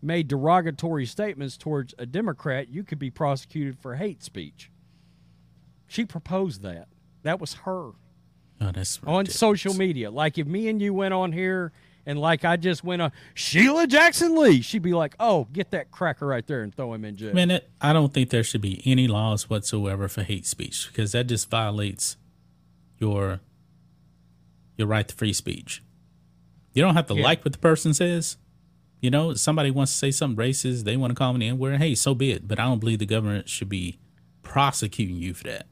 [0.00, 4.70] made derogatory statements towards a Democrat, you could be prosecuted for hate speech.
[5.86, 6.88] She proposed that.
[7.22, 7.92] That was her
[8.62, 10.10] Oh, that's on social media.
[10.10, 11.72] Like if me and you went on here
[12.06, 15.90] and like I just went on Sheila Jackson Lee, she'd be like, "Oh, get that
[15.90, 18.60] cracker right there and throw him in jail." Man, it, I don't think there should
[18.60, 22.16] be any laws whatsoever for hate speech because that just violates
[22.98, 23.40] your
[24.82, 25.82] your right to free speech.
[26.74, 27.22] You don't have to Yeah.
[27.24, 28.36] like what the person says.
[29.00, 31.58] You know, somebody wants to say something racist, they want to call me the N
[31.58, 31.78] word.
[31.80, 32.46] Hey, so be it.
[32.46, 33.98] But I don't believe the government should be
[34.42, 35.66] prosecuting you for that.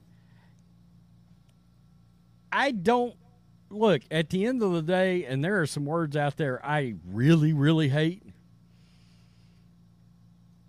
[2.53, 3.15] I don't
[3.71, 6.95] look at the end of the day, and there are some words out there I
[7.07, 8.23] really, really hate.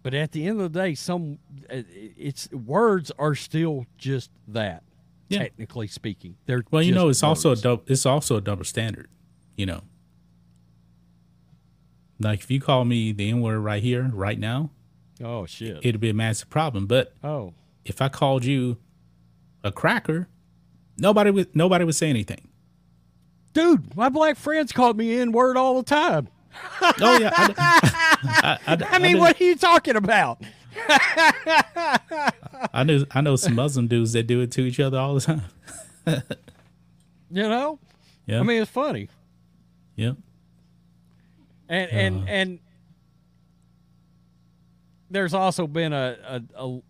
[0.03, 1.81] But at the end of the day, some uh,
[2.17, 4.83] it's words are still just that.
[5.31, 5.39] Yeah.
[5.39, 7.61] Technically speaking, they're Well, you know, it's also a words.
[7.61, 9.09] dou- it's also a double standard.
[9.55, 9.81] You know,
[12.19, 14.71] like if you call me the N word right here, right now,
[15.23, 15.79] oh shit.
[15.83, 16.85] it'd be a massive problem.
[16.87, 17.53] But oh
[17.85, 18.77] if I called you
[19.63, 20.27] a cracker,
[20.97, 22.49] nobody would nobody would say anything.
[23.53, 26.27] dude, my black friends called me N word all the time.
[26.99, 30.41] Oh yeah, I, I, I, I mean, what are you talking about?
[32.73, 35.21] I know I know some Muslim dudes that do it to each other all the
[35.21, 35.41] time.
[37.33, 37.79] You know,
[38.25, 39.07] Yeah, I mean, it's funny.
[39.95, 40.13] yeah,
[41.69, 42.25] And and uh.
[42.27, 42.59] and
[45.09, 46.81] there's also been a, a, a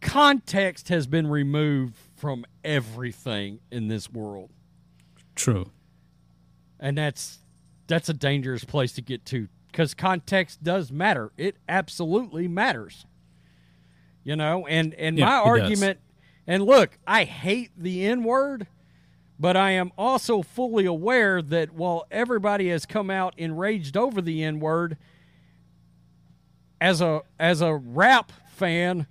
[0.00, 4.50] context has been removed from everything in this world,
[5.34, 5.70] True.
[6.78, 7.38] and that's
[7.88, 11.32] that's a dangerous place to get to because context does matter.
[11.36, 13.06] It absolutely matters.
[14.22, 15.60] You know, and and Yeah, my it does.
[15.62, 15.98] argument,
[16.46, 18.68] and look, I hate the N word,
[19.38, 24.44] but I am also fully aware that while everybody has come out enraged over the
[24.44, 24.96] N word,
[26.80, 29.08] as a as a rap fan,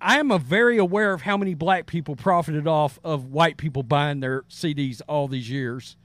[0.00, 3.82] I am a very aware of how many black people profited off of white people
[3.82, 5.96] buying their CDs all these years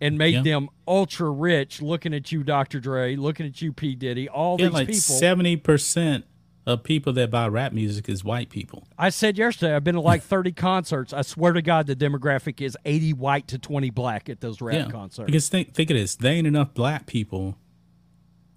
[0.00, 0.42] and made Yeah.
[0.42, 2.80] them ultra rich looking at you, Dr.
[2.80, 3.94] Dre, looking at you, P.
[3.94, 5.00] Diddy, all Yeah, these like people.
[5.00, 6.24] seventy percent
[6.66, 8.86] of people that buy rap music is white people.
[8.98, 11.12] I said yesterday, I've been to like 30 concerts.
[11.12, 14.74] I swear to God, the demographic is 80 white to 20 black at those rap
[14.74, 15.26] yeah, concerts.
[15.26, 17.56] because think think of this: they ain't enough black people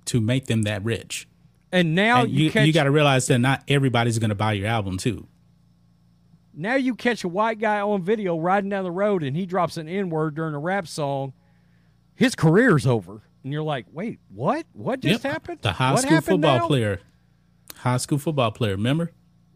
[0.06, 1.27] to make them that rich.
[1.71, 4.36] and now and you, you catch you got to realize that not everybody's going to
[4.36, 5.27] buy your album too.
[6.53, 9.77] Now you catch a white guy on video riding down the road and he drops
[9.77, 11.33] an N word during a rap song.
[12.15, 14.65] His career's over, and you're like, wait, what?
[14.73, 15.33] What just Yep.
[15.33, 15.59] happened?
[15.61, 16.67] The high What school football now?
[16.67, 16.99] player,
[17.77, 19.11] high school football player, remember,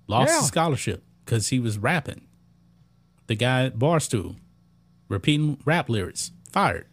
[0.07, 0.37] lost Yeah.
[0.39, 2.21] his scholarship because he was rapping.
[3.27, 4.37] The guy at Barstool,
[5.07, 6.87] repeating rap lyrics, fired.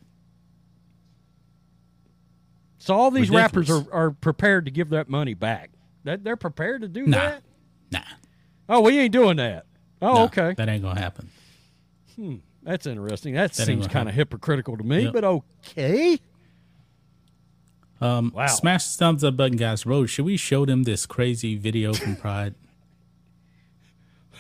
[2.78, 5.70] So all these rappers are, are prepared to give that money back.
[6.04, 7.42] That they're prepared to do Nah, that.
[7.90, 8.00] nah.
[8.68, 9.64] Oh, we ain't doing that.
[10.04, 10.54] Oh, nah, okay.
[10.56, 11.30] that ain't gonna happen.
[12.16, 12.36] Hmm.
[12.62, 13.34] That's interesting.
[13.34, 15.12] That, That seems kind of hypocritical to me, Yep.
[15.12, 16.18] but okay.
[18.00, 18.46] Um, Wow.
[18.46, 19.84] Smash the thumbs up button, guys.
[19.86, 22.54] Road, should we show them this crazy video from Pride?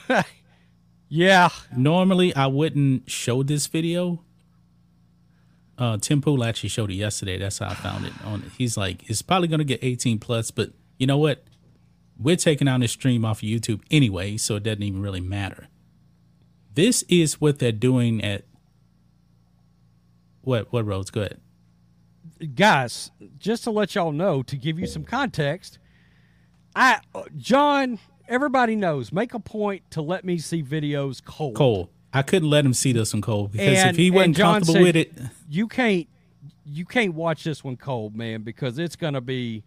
[1.08, 1.50] Yeah.
[1.76, 4.22] Normally, I wouldn't show this video.
[5.78, 7.38] Uh, Tim Pool actually showed it yesterday.
[7.38, 8.12] That's how I found it.
[8.24, 8.42] On.
[8.58, 11.44] He's like, it's probably gonna get 18 plus, but you know what?
[12.18, 15.68] We're taking down this stream off of YouTube anyway, so it doesn't even really matter.
[16.74, 18.44] This is what they're doing at
[20.42, 21.10] what what Rhodes?
[21.10, 21.40] Go ahead.
[22.54, 25.78] guys, just to let y'all know, to give you some context,
[26.76, 27.00] I
[27.36, 27.98] John,
[28.28, 31.54] everybody knows, make a point to let me see videos cold.
[31.56, 34.74] Cole, I couldn't let him see this one, Cole, because And- if he wasn't comfortable
[34.74, 35.12] said, with it,
[35.48, 36.08] You can't
[36.66, 39.62] you can't watch this one cold, man, because it's gonna be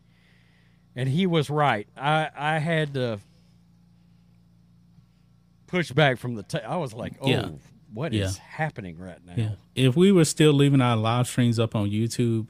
[0.97, 1.87] and he was right.
[1.95, 3.19] I I had to
[5.67, 7.49] push back from the ta- I was like, oh, Yeah.
[7.93, 8.43] what is Yeah.
[8.43, 9.33] happening right now?
[9.35, 9.51] Yeah.
[9.75, 12.49] If we were still leaving our live streams up on YouTube,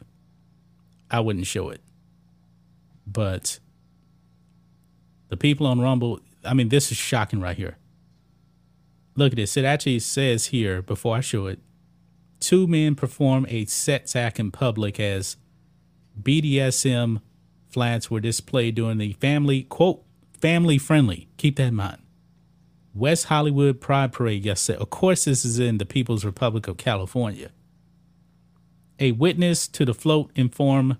[1.10, 1.82] I wouldn't show it.
[3.06, 3.60] But
[5.30, 7.78] the people on Rumble, I mean, this is shocking right here.
[9.16, 9.58] Look at this.
[9.58, 11.60] It actually says here, before I show it,
[12.40, 15.38] two men perform a sex act in public as
[16.22, 17.22] BDSM
[17.70, 20.04] flags were displayed during the family, quote,
[20.40, 21.28] family friendly.
[21.38, 22.02] Keep that in mind.
[22.94, 24.80] West Hollywood Pride Parade yesterday.
[24.80, 27.52] Of course, this is in the People's Republic of California.
[29.00, 30.98] A witness to the float informed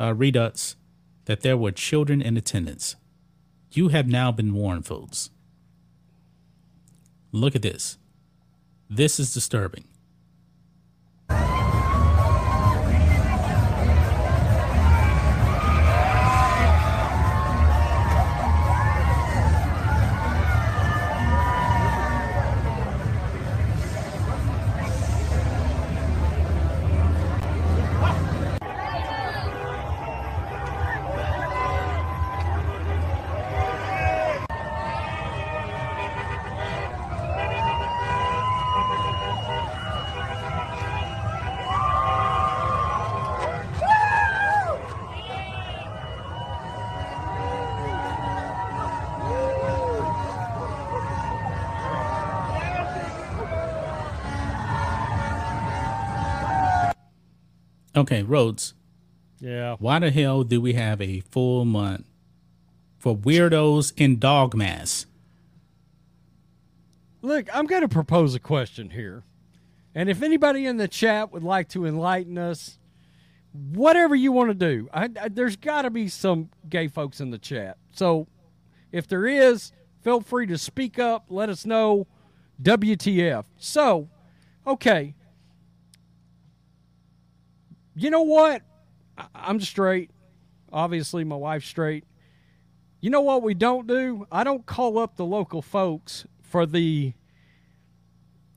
[0.00, 0.76] uh, Redux
[1.26, 2.96] that there were children in attendance.
[3.70, 5.30] You have now been warned, folks.
[7.30, 7.98] Look at this.
[8.88, 9.84] This is disturbing.
[57.96, 58.74] Okay, Rhodes,
[59.40, 59.76] Yeah.
[59.78, 62.04] why the hell do we have a full month
[62.98, 65.06] for weirdos in dog masks?
[67.22, 69.22] Look, I'm going to propose a question here.
[69.94, 72.78] And if anybody in the chat would like to enlighten us,
[73.52, 77.30] whatever you want to do, I, I, there's got to be some gay folks in
[77.30, 77.78] the chat.
[77.92, 78.28] So
[78.92, 79.72] if there is,
[80.02, 81.24] feel free to speak up.
[81.30, 82.06] Let us know.
[82.62, 83.44] WTF.
[83.56, 84.08] So,
[84.66, 85.14] okay.
[87.96, 88.62] You know what?
[89.34, 90.10] I'm straight.
[90.70, 92.04] Obviously, my wife's straight.
[93.00, 94.26] You know what we don't do?
[94.30, 97.14] I don't call up the local folks for the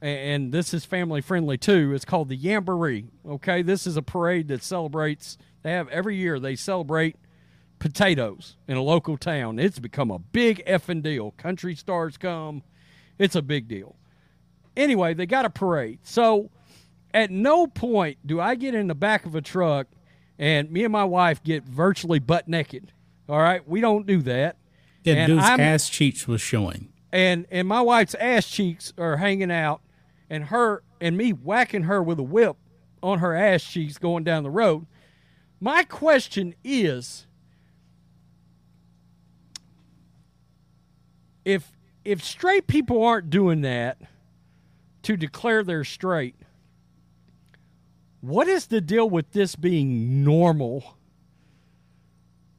[0.01, 1.93] and this is family friendly too.
[1.93, 3.07] It's called the Yamboree.
[3.27, 5.37] Okay, this is a parade that celebrates.
[5.61, 7.17] They have every year they celebrate
[7.79, 9.59] potatoes in a local town.
[9.59, 11.31] It's become a big effing deal.
[11.31, 12.63] Country stars come.
[13.17, 13.95] It's a big deal.
[14.77, 15.99] Anyway, they got a parade.
[16.03, 16.49] So
[17.13, 19.87] at no point do I get in the back of a truck
[20.37, 22.91] and me and my wife get virtually butt naked.
[23.27, 24.57] All right, we don't do that.
[25.03, 26.89] Yeah, And dude's I'm- ass cheeks was showing.
[27.11, 29.81] and and my wife's ass cheeks are hanging out,
[30.29, 32.55] and her and me whacking her with a whip
[33.01, 34.85] on her ass cheeks going down the road.
[35.61, 37.25] My question is,
[41.45, 41.71] if
[42.05, 43.97] if straight people aren't doing that
[45.03, 46.35] to declare they're straight,
[48.21, 50.97] what is the deal with this being normal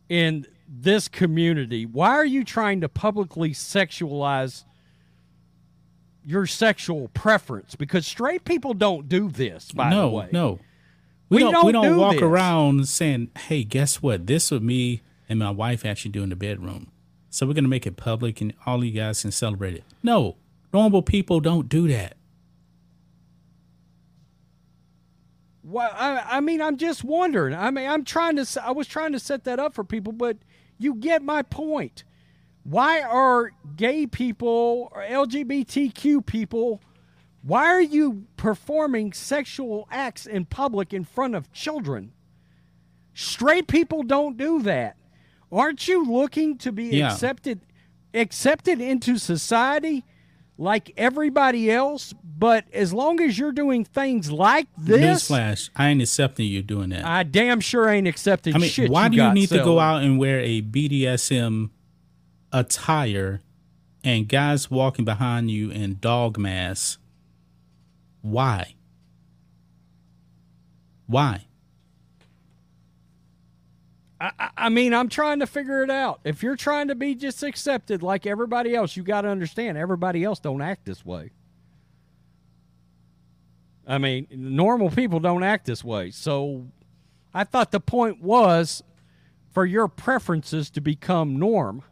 [0.09, 1.87] in this community?
[1.87, 4.65] Why are you trying to publicly sexualize
[6.25, 7.75] your sexual preference?
[7.77, 10.29] Because straight people don't do this, by no, the way.
[10.33, 10.59] no.
[11.29, 12.23] We, We don't, we don't don't do walk this.
[12.23, 14.27] around saying, "Hey, guess what?
[14.27, 16.91] This what me and my wife actually do in the bedroom."
[17.29, 19.85] So we're gonna make it public, and all you guys can celebrate it.
[20.03, 20.37] No,
[20.73, 22.17] normal people don't do that.
[25.71, 27.55] Well, I, I mean, I'm just wondering.
[27.55, 28.63] I mean, I'm trying to.
[28.65, 30.37] I was trying to set that up for people, but
[30.79, 32.05] you get my point.
[32.65, 36.83] Why are gay people or LGBTQ people?
[37.43, 42.13] Why are you performing sexual acts in public in front of children?
[43.15, 44.97] Straight people don't do that.
[45.53, 47.13] Aren't you looking to be Yeah.
[47.13, 47.61] accepted
[48.13, 50.05] accepted into society
[50.61, 52.15] like everybody else?
[52.23, 56.91] But as long as you're doing things like this, Newsflash: I ain't accepting you doing
[56.91, 57.05] that.
[57.05, 58.91] I damn sure ain't accepting I mean, shit.
[58.91, 61.71] why do you need to go out and wear a BDSM
[62.53, 63.41] attire
[64.05, 66.99] and guys walking behind you in dog masks?
[68.23, 68.75] Why?
[71.07, 71.47] Why?
[74.21, 76.21] I, I- mean, I'm trying to figure it out.
[76.25, 80.25] If you're trying to be just accepted like everybody else, you got to understand everybody
[80.25, 81.31] else don't act this way.
[83.87, 86.11] I mean, normal people don't act this way.
[86.11, 86.67] So
[87.35, 88.83] I thought the point was
[89.53, 91.83] for your preferences to become norm.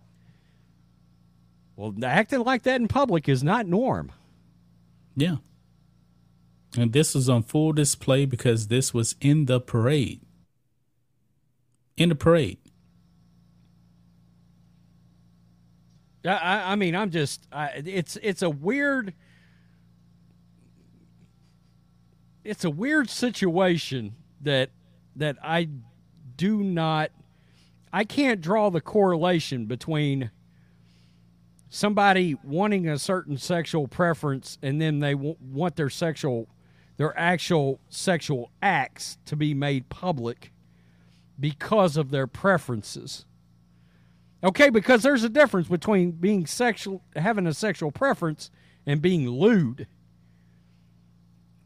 [1.77, 4.13] Well, acting like that in public is not norm.
[5.17, 5.37] Yeah.
[6.77, 10.21] And this was on full display because this was in the parade.
[11.99, 12.59] In the parade.
[16.25, 19.15] I, I, mean, I'm just, I, it's it's a weird,
[22.45, 24.71] it's a weird situation that
[25.17, 25.69] that I
[26.37, 27.11] do not,
[27.93, 30.31] I can't draw the correlation between
[31.69, 36.49] somebody wanting a certain sexual preference and then they w- want their sexual,
[36.97, 40.53] their actual sexual acts to be made public
[41.39, 43.25] because of their preferences.
[44.43, 48.51] Okay, because there's a difference between being sexual, having a sexual preference,
[48.87, 49.87] and being lewd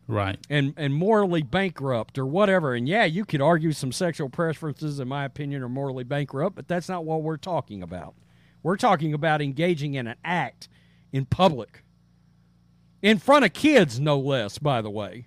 [0.08, 0.38] Right.
[0.50, 2.74] and and morally bankrupt or whatever.
[2.74, 6.66] And yeah, you could argue some sexual preferences, in my opinion, are morally bankrupt, but
[6.68, 8.14] that's not what we're talking about.
[8.62, 10.68] We're talking about engaging in an act
[11.12, 11.84] in public,
[13.00, 14.58] in front of kids, no less.
[14.58, 15.26] By the way,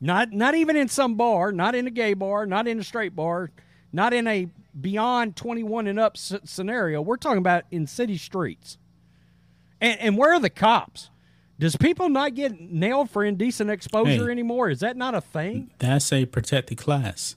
[0.00, 3.14] not not even in some bar, not in a gay bar, not in a straight
[3.16, 3.50] bar,
[3.92, 4.48] not in a
[4.80, 7.00] beyond twenty one and up s- scenario.
[7.02, 8.78] We're talking about in city streets.
[9.80, 11.10] And, and where are the cops?
[11.58, 14.30] Does people not get nailed for indecent exposure Hey.
[14.32, 14.70] anymore?
[14.70, 15.70] Is that not a thing?
[15.78, 17.34] That's a protected class.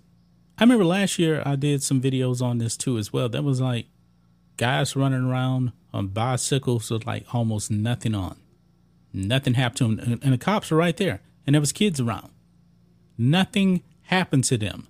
[0.60, 3.30] I remember last year I did some videos on this too as well.
[3.30, 3.88] That was like
[4.58, 8.38] guys running around on bicycles with like almost nothing on.
[9.12, 10.00] Nothing happened to them.
[10.00, 11.22] And, and the cops were right there.
[11.48, 12.30] And there was kids around.
[13.22, 14.88] Nothing happened to them.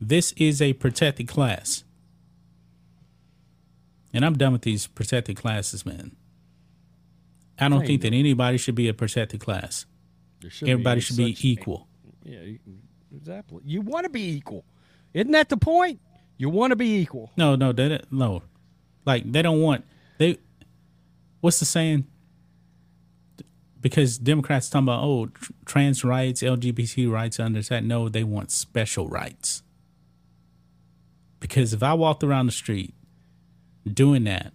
[0.00, 1.84] This is a protected class.
[4.14, 6.16] And I'm done with these protected classes, man.
[7.58, 9.84] I don't think that anybody should be a protected class.
[10.48, 11.86] Should Everybody should be equal.
[12.24, 12.58] Yeah, you-
[13.14, 13.60] exactly.
[13.66, 14.64] You want to be equal.
[15.12, 16.00] Isn't that the point?
[16.38, 17.30] You want to be equal.
[17.36, 18.42] No, no, they don't, no.
[19.04, 19.84] Like they don't want
[20.16, 20.38] they.
[21.42, 22.06] What's the saying?
[23.80, 27.84] Because Democrats talking about oh tr- trans rights, LGBT rights under that.
[27.84, 29.62] No, they want special rights.
[31.38, 32.94] Because if I walked around the street
[33.90, 34.52] doing that,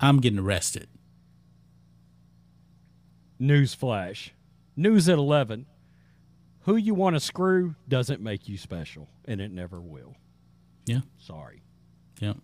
[0.00, 0.88] I'm getting arrested.
[3.40, 4.30] Newsflash.
[4.76, 5.66] News at 11.
[6.62, 10.16] Who you want to screw doesn't make you special, and it never will.
[10.86, 11.62] Yeah, Sorry.
[12.20, 12.34] yeah.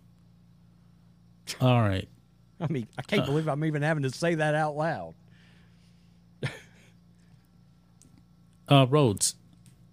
[1.59, 2.07] All right.
[2.59, 3.25] I mean, I can't uh.
[3.25, 5.15] believe I'm even having to say that out loud.
[8.71, 9.35] Uh, Rhodes.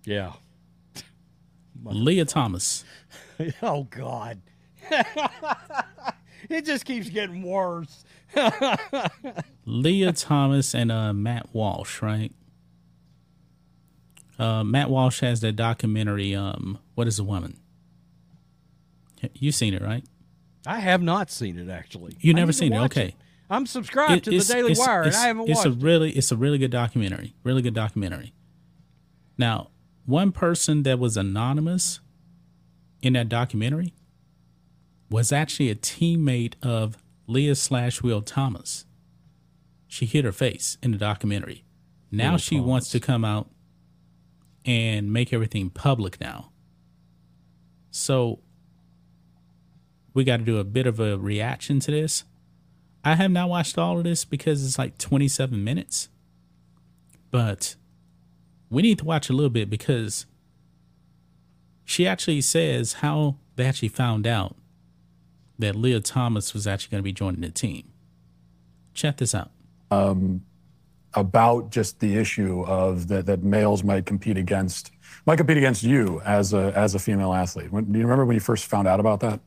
[0.05, 0.33] Yeah.
[1.85, 2.85] Lia Thomas.
[3.63, 4.41] oh God.
[6.49, 8.05] it just keeps getting worse.
[9.67, 12.33] Lia Thomas and uh, Matt Walsh, right?
[14.39, 16.35] Uh, Matt Walsh has that documentary.
[16.35, 17.59] Um, what is a woman?
[19.35, 20.05] You've seen it, right?
[20.67, 22.17] I have not seen it actually.
[22.21, 22.79] You never seen it?
[22.83, 23.17] Okay.
[23.51, 25.67] I'm subscribed It- to the Daily Wire, and I haven't it's watched.
[25.67, 27.35] a really it's a really good documentary.
[27.43, 28.33] Really good documentary.
[29.39, 29.71] Now,
[30.05, 32.01] one person that was anonymous
[33.01, 33.95] in that documentary
[35.11, 38.85] was actually a teammate of Lia slash Will Thomas.
[39.87, 41.65] She hit her face in the documentary.
[42.11, 43.49] Now Will she wants to come out
[44.65, 46.51] and make everything public now.
[47.91, 48.41] So
[50.13, 52.25] we got to do a bit of a reaction to this.
[53.05, 56.09] I have not watched all of this because it's like 27 minutes.
[57.31, 57.77] But
[58.71, 60.27] we need to watch a little bit because
[61.85, 64.57] she actually says how they actually found out
[65.59, 67.91] that Lia Thomas was actually going to be joining the team.
[68.95, 69.51] Check this out.
[69.91, 70.43] Um,
[71.15, 74.93] about just the issue of that, that males might compete against
[75.27, 77.73] might compete against you as a as a female athlete.
[77.73, 79.41] When, do you remember when you first found out about that?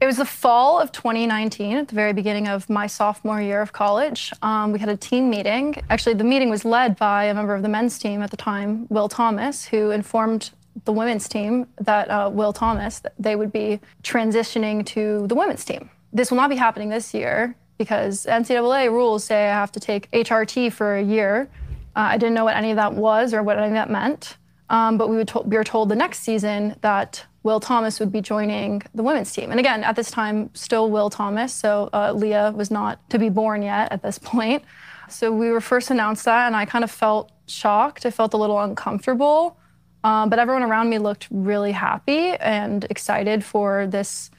[0.00, 3.72] It was the fall of 2019, at the very beginning of my sophomore year of
[3.72, 4.32] college.
[4.42, 5.76] Um, we had a team meeting.
[5.88, 8.86] Actually, the meeting was led by a member of the men's team at the time,
[8.90, 10.50] Will Thomas, who informed
[10.84, 15.64] the women's team that uh, Will Thomas that they would be transitioning to the women's
[15.64, 15.88] team.
[16.12, 20.10] This will not be happening this year because NCAA rules say I have to take
[20.10, 21.48] HRT for a year.
[21.96, 24.36] Uh, I didn't know what any of that was or what any of that meant.
[24.68, 28.22] Um, but we, to- we were told the next season that Will Thomas would be
[28.22, 29.50] joining the women's team.
[29.50, 31.52] And again, at this time, still Will Thomas.
[31.52, 34.64] So uh, Lia was not to be born yet at this point.
[35.10, 38.06] So we were first announced that, and I kind of felt shocked.
[38.06, 39.58] I felt a little uncomfortable.
[40.02, 44.30] Um, but everyone around me looked really happy and excited for this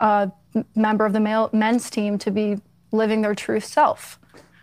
[0.00, 0.28] uh,
[0.74, 2.56] member of the male men's team to be
[2.90, 4.18] living their true self.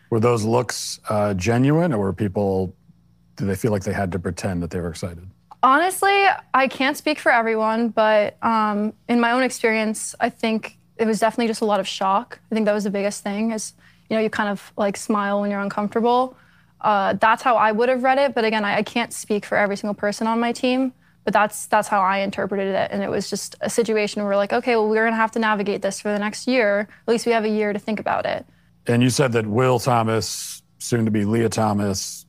[0.09, 2.75] Were those looks uh, genuine, or were people?
[3.35, 5.27] Did they feel like they had to pretend that they were excited?
[5.63, 11.07] Honestly, I can't speak for everyone, but um, in my own experience, I think it
[11.07, 12.39] was definitely just a lot of shock.
[12.51, 13.51] I think that was the biggest thing.
[13.51, 13.71] Is
[14.09, 16.35] you know you kind of like smile when you're uncomfortable.
[16.81, 18.35] Uh, that's how I would have read it.
[18.35, 20.91] But again, I, I can't speak for every single person on my team.
[21.23, 24.35] But that's that's how I interpreted it, and it was just a situation where we're
[24.35, 26.89] like, okay, well, we're gonna have to navigate this for the next year.
[27.07, 28.45] At least we have a year to think about it.
[28.85, 32.25] And you said that Will Thomas, soon to be Leah Thomas,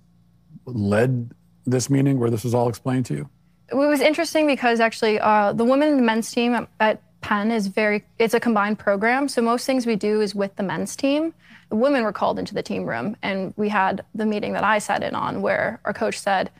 [0.67, 3.29] led this meeting where this was all explained to you.
[3.71, 7.51] It was interesting because actually uh, the women and the men's team at, at Penn
[7.51, 9.29] is very, it's a combined program.
[9.29, 11.33] So most things we do is with the men's team.
[11.71, 14.79] The women were called into the team room and we had the meeting that I
[14.79, 16.51] sat in on where our coach said,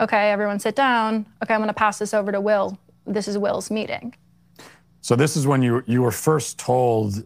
[0.00, 1.26] okay, everyone sit down.
[1.42, 2.78] Okay, I'm going to pass this over to Will.
[3.06, 4.14] This is Will's meeting.
[5.00, 7.24] So this is when you you were first told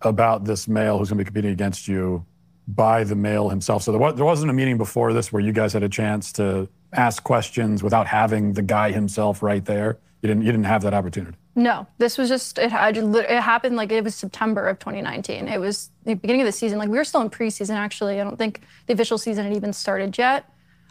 [0.00, 2.24] about this male who's going to be competing against you
[2.68, 3.82] by the male himself.
[3.82, 6.32] So there, was, there wasn't a meeting before this where you guys had a chance
[6.34, 9.98] to ask questions without having the guy himself right there.
[10.22, 11.36] You didn't you didn't have that opportunity.
[11.54, 12.70] No, this was just it.
[12.72, 15.46] had- It happened like it was September of 2019.
[15.48, 16.78] It was the beginning of the season.
[16.78, 17.74] Like we were still in preseason.
[17.74, 20.46] Actually, I don't think the official season had even started yet.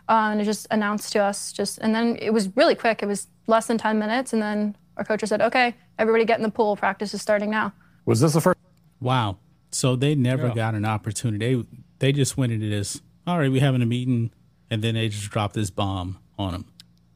[0.08, 3.02] Uh, and it just announced to us just, and then it was really quick.
[3.02, 6.44] It was less than 10 minutes, and then our coach said, "Okay, everybody get in
[6.44, 6.76] the pool.
[6.76, 7.72] Practice is starting now."
[8.06, 8.60] Was this the first?
[9.00, 9.38] Wow.
[9.74, 10.54] So they never Yeah.
[10.54, 11.56] got an opportunity.
[11.56, 11.68] They
[12.00, 13.02] they just went into this.
[13.26, 14.32] All right, we having a meeting,
[14.70, 16.66] and then they just dropped this bomb on them.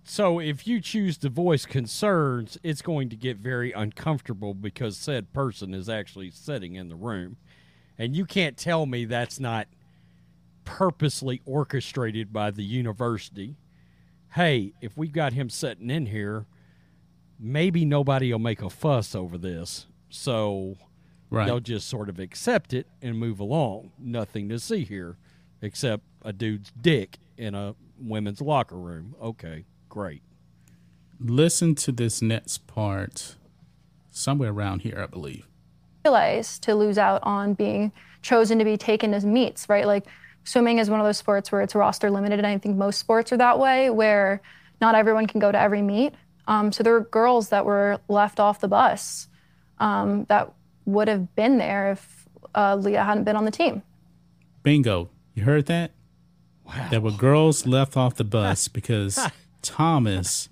[0.05, 5.33] So if you choose to voice concerns, it's going to get very uncomfortable because said
[5.33, 7.35] person is actually sitting in the room.
[7.97, 9.67] And you can't tell me that's not
[10.63, 13.57] purposely orchestrated by the university.
[14.35, 16.45] Hey, if we've got him sitting in here,
[17.39, 19.87] maybe nobody will make a fuss over this.
[20.09, 20.77] So
[21.29, 21.45] Right.
[21.45, 23.91] they'll just sort of accept it and move along.
[23.99, 25.17] Nothing to see here
[25.61, 29.15] except a dude's dick in a women's locker room.
[29.21, 30.21] Okay, great.
[31.19, 33.35] Listen to this next part,
[34.11, 35.47] somewhere around here, I believe.
[36.05, 39.85] realize to lose out on being chosen to be taken as meets, right?
[39.85, 40.05] Like
[40.43, 43.31] swimming is one of those sports where it's roster limited, and I think most sports
[43.33, 44.41] are that way, where
[44.79, 46.13] not everyone can go to every meet.
[46.47, 49.27] Um, so there were girls that were left off the bus
[49.79, 50.53] um, that
[50.87, 53.83] would have been there if uh, Lia hadn't been on the team.
[54.63, 55.09] Bingo.
[55.35, 55.91] You heard that?
[56.65, 56.87] Wow.
[56.89, 59.19] There were girls left off the bus because
[59.61, 60.49] Thomas,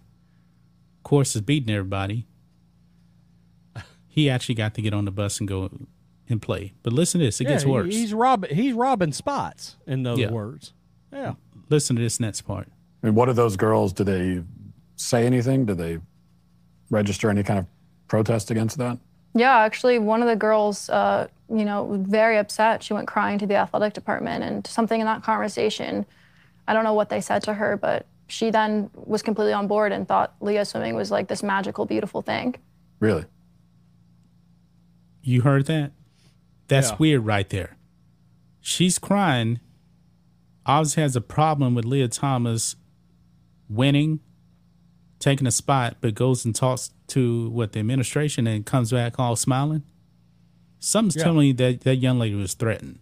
[0.97, 2.27] of course, is beating everybody.
[4.07, 5.69] He actually got to get on the bus and go
[6.29, 6.73] and play.
[6.83, 7.93] But listen to this, it Yeah, gets worse.
[7.93, 8.55] He's robbing.
[8.55, 9.75] He's robbing spots.
[9.85, 10.31] In other Yeah.
[10.31, 10.71] words,
[11.11, 11.33] yeah.
[11.69, 12.67] Listen to this next part.
[13.03, 13.91] I mean, what are those girls?
[13.91, 14.43] Do they
[14.95, 15.65] say anything?
[15.65, 15.99] Do they
[16.89, 17.65] register any kind of
[18.07, 18.97] protest against that?
[19.37, 22.81] Yeah, actually, one of the girls, uh, you know, very upset.
[22.81, 26.05] She went crying to the athletic department, and something in that conversation,
[26.69, 29.91] I don't know what they said to her, but she then was completely on board
[29.91, 32.55] and thought Lia swimming was like this magical, beautiful thing.
[32.99, 33.25] Really?
[35.21, 35.91] You heard that?
[36.69, 36.95] That's Yeah.
[36.97, 37.75] weird right there.
[38.61, 39.59] She's crying.
[40.65, 42.75] Obviously has a problem with Lia Thomas
[43.69, 44.21] winning,
[45.19, 49.35] taking a spot, but goes and talks to what the administration and comes back all
[49.35, 49.83] smiling.
[50.79, 51.23] Something's Yeah.
[51.23, 52.99] telling me that that young lady was threatened.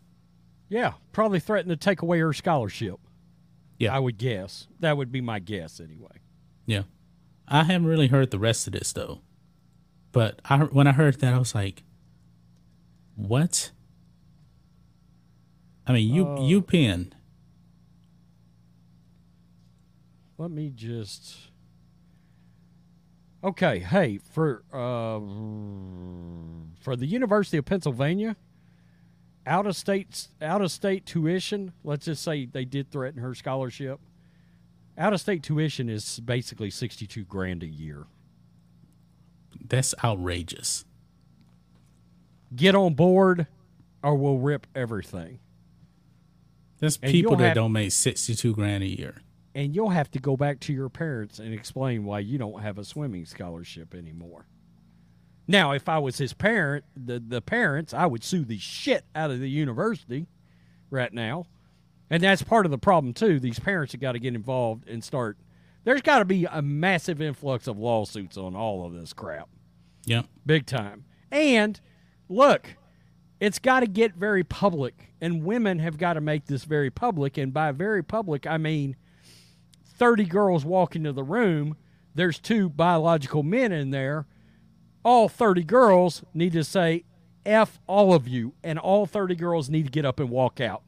[0.69, 2.99] Yeah, probably threatened to take away her scholarship.
[3.77, 3.95] Yeah.
[3.95, 4.67] I would guess.
[4.79, 6.19] That would be my guess anyway.
[6.65, 6.83] Yeah.
[7.47, 9.21] I haven't really heard the rest of this though.
[10.11, 11.83] But I when I heard that I was like,
[13.15, 13.71] "What?"
[15.85, 16.61] I mean, you you uh.
[16.61, 17.13] pin.
[20.37, 21.35] Let me just.
[23.43, 25.19] Okay, hey, for uh,
[26.81, 28.37] for the University of Pennsylvania,
[29.45, 31.73] out of state out of state tuition.
[31.83, 33.99] Let's just say they did threaten her scholarship.
[34.97, 38.05] Out of state tuition is basically sixty two grand a year.
[39.67, 40.85] That's outrageous.
[42.55, 43.47] Get on board,
[44.03, 45.39] or we'll rip everything.
[46.79, 49.15] That's And people that have- don't make sixty-two grand a year.
[49.55, 52.77] And you'll have to go back to your parents and explain why you don't have
[52.77, 54.47] a swimming scholarship anymore.
[55.47, 59.31] Now, if I was his parent, the the parents, I would sue the shit out
[59.31, 60.27] of the university
[60.89, 61.45] right now.
[62.09, 63.39] And that's part of the problem too.
[63.39, 65.37] These parents have got to get involved and start
[65.83, 69.49] there's got to be a massive influx of lawsuits on all of this crap.
[70.05, 70.23] Yeah.
[70.45, 71.05] Big time.
[71.31, 71.79] And
[72.29, 72.75] look,
[73.39, 77.37] it's got to get very public, and women have got to make this very public.
[77.37, 78.95] And by very public, I mean
[80.03, 81.77] 30 girls walk into the room,
[82.13, 84.27] there's two biological men in there.
[85.05, 87.05] All 30 girls need to say,
[87.45, 90.83] F all of you, and all 30 girls need to get up and walk out.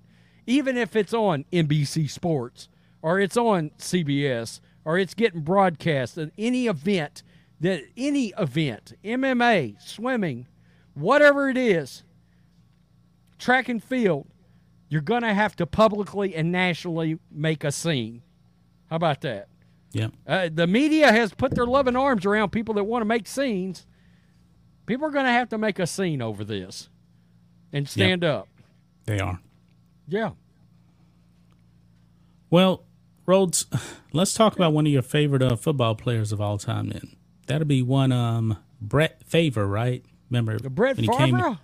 [0.46, 2.68] Even if it's on NBC Sports
[3.02, 7.24] or it's on CBS or it's getting broadcast any event
[7.62, 10.46] that any event, MMA, swimming,
[10.94, 12.04] whatever it is,
[13.40, 14.28] track and field,
[14.90, 18.24] you're going to have to publicly and nationally make a scene.
[18.90, 19.48] How about that?
[19.92, 20.08] Yeah.
[20.28, 23.86] Uh, the media has put their loving arms around people that want to make scenes.
[24.86, 26.90] People are going to have to make a scene over this
[27.72, 28.48] and stand up.
[29.06, 29.40] They are.
[30.08, 30.32] Yeah.
[32.50, 32.84] Well,
[33.26, 33.66] Rhodes,
[34.14, 36.90] let's talk about one of your favorite uh, football players of all time.
[36.90, 37.16] Then
[37.48, 40.04] that'll be one um Brett Favre, right?
[40.30, 41.60] Remember Brett when he came Favre?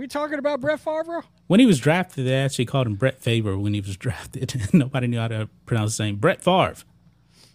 [0.00, 1.24] We talking about Brett Favre?
[1.46, 2.26] when he was drafted?
[2.26, 4.54] They actually called him Brett Favre when he was drafted.
[4.72, 6.16] Nobody knew how to pronounce his name.
[6.16, 6.76] Brett Favre.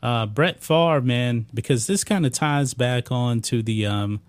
[0.04, 4.22] Uh, Brett Favre, man, because this kind of ties back on to the um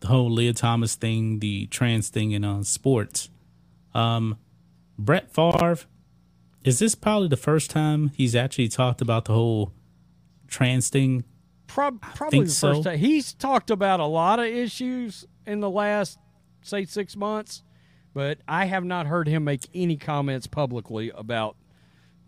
[0.00, 3.28] the whole Lia Thomas thing, the trans thing in uh, sports.
[3.92, 4.38] Um,
[4.98, 5.76] Brett Favre,
[6.64, 9.74] is this probably the first time he's actually talked about the whole
[10.48, 11.24] trans thing?
[11.66, 12.72] Prob- probably the so.
[12.72, 12.98] first time.
[12.98, 16.18] He's talked about a lot of issues in the last,
[16.62, 17.62] say, six months,
[18.14, 21.56] but I have not heard him make any comments publicly about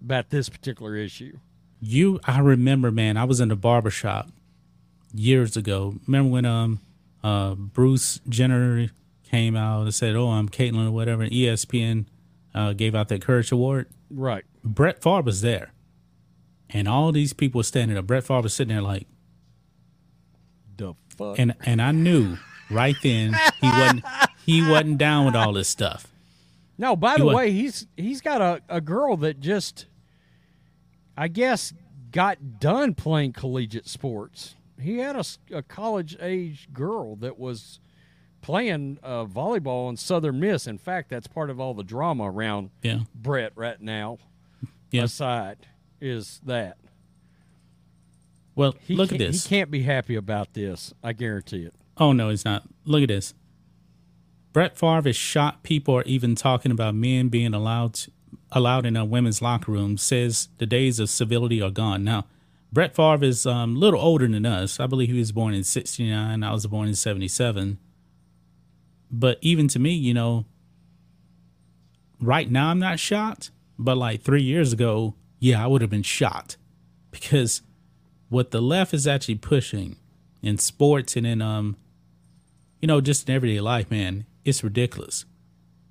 [0.03, 1.39] about this particular issue.
[1.81, 3.17] You, I remember, man.
[3.17, 4.29] I was in the barber shop
[5.15, 5.97] years ago.
[6.07, 6.81] Remember when um
[7.25, 8.89] uh Bruce Jenner
[9.31, 11.23] came out and said, "Oh, I'm Caitlyn" or whatever.
[11.23, 12.07] And ESPN
[12.55, 13.89] uh, gave out that Courage Award.
[14.11, 14.45] Right.
[14.65, 15.73] Brett Favre was there,
[16.71, 18.07] and all these people were standing up.
[18.07, 19.07] Brett Favre was sitting there like,
[20.77, 21.39] The fuck.
[21.39, 22.37] and and I knew
[22.73, 24.05] right then he wasn't
[24.47, 26.09] he wasn't down with all this stuff.
[26.79, 29.87] No, by He the wa- way, he's he's got a, a girl that just
[31.17, 31.73] I guess
[32.11, 34.55] got done playing collegiate sports.
[34.81, 35.17] He had
[35.53, 37.79] a college age girl that was
[38.41, 40.67] playing uh, volleyball in Southern Miss.
[40.67, 44.19] In fact, that's part of all the drama around Yeah, Brett right now.
[44.91, 45.05] yeah.
[45.05, 45.59] Aside
[46.01, 46.79] is that
[48.57, 49.45] Well, he look at this.
[49.45, 50.93] He can't be happy about this.
[51.05, 51.75] I guarantee it.
[51.97, 52.65] Oh no, he's not.
[52.85, 53.35] Look at this.
[54.53, 58.11] Brett Favre is shocked people are even talking about men being allowed to,
[58.51, 59.97] allowed in a women's locker room.
[59.97, 62.05] Says the days of civility are gone.
[62.05, 62.27] Now,
[62.73, 64.79] Brett Favre is um, a little older than us.
[64.79, 66.43] I believe he was born in '69.
[66.43, 67.79] I was born in '77.
[69.11, 70.47] But even to me, you know,
[72.21, 73.51] right now I'm not shocked.
[73.79, 76.57] But like three years ago, yeah, I would have been shocked
[77.11, 77.63] because
[78.29, 79.97] what the left is actually pushing
[80.43, 81.77] in sports and in um
[82.81, 85.25] you know just in everyday life man it's ridiculous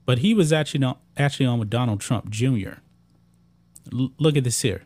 [0.05, 2.73] but he was actually not actually on with donald trump jr
[3.93, 4.83] L- look at this here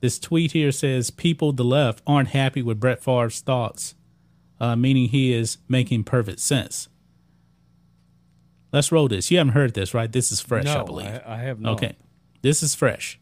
[0.00, 3.94] This tweet here says people the left aren't happy with Brett Favre's thoughts,
[4.58, 6.88] uh, meaning he is making perfect sense.
[8.72, 9.30] Let's roll this.
[9.30, 10.10] You haven't heard this, right?
[10.10, 11.06] This is fresh, no, I believe.
[11.06, 11.72] I, I have not.
[11.74, 11.96] Okay.
[12.40, 13.19] This is fresh.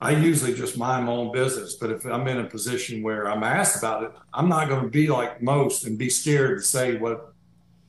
[0.00, 3.42] I usually just mind my own business, but if I'm in a position where I'm
[3.42, 6.96] asked about it, I'm not going to be like most and be scared to say
[6.96, 7.32] what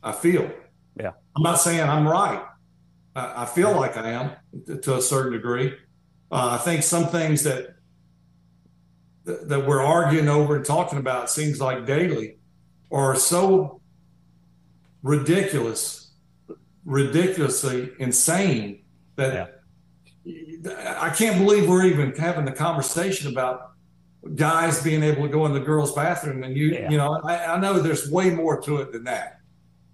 [0.01, 0.49] I feel.
[0.99, 1.11] Yeah.
[1.35, 2.43] I'm not saying I'm right.
[3.15, 4.31] I, I feel like I am
[4.81, 5.73] to a certain degree.
[6.31, 7.75] Uh, I think some things that
[9.25, 12.37] that we're arguing over and talking about seems like daily
[12.91, 13.79] are so
[15.03, 16.11] ridiculous,
[16.83, 18.83] ridiculously insane
[19.17, 19.47] that yeah.
[20.67, 23.71] I can't believe we're even having the conversation about
[24.35, 26.43] guys being able to go in the girls' bathroom.
[26.43, 26.89] And you, yeah.
[26.89, 29.39] you know, I, I know there's way more to it than that.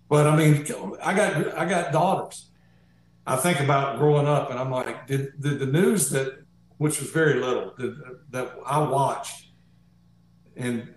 [0.10, 0.66] But I mean,
[1.04, 2.50] I got I got daughters.
[3.28, 6.46] I think about growing up, and I'm like, did, did the news that,
[6.78, 7.96] which was very little, did,
[8.30, 9.48] that I watched,
[10.56, 10.94] and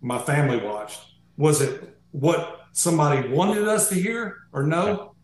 [0.00, 1.00] my family watched,
[1.36, 5.14] was it what somebody wanted us to hear or no,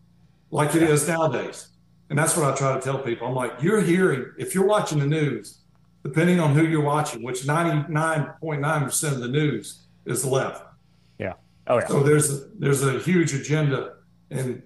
[0.51, 1.69] like it is nowadays?
[2.13, 3.27] And that's what I try to tell people.
[3.27, 5.63] I'm like, you're hearing, if you're watching the news,
[6.03, 10.63] depending on who you're watching, which 99.9% of the news is left.
[11.17, 11.33] Yeah.
[11.65, 11.87] Oh, yeah.
[11.87, 13.95] So there's a, there's a huge agenda
[14.29, 14.61] and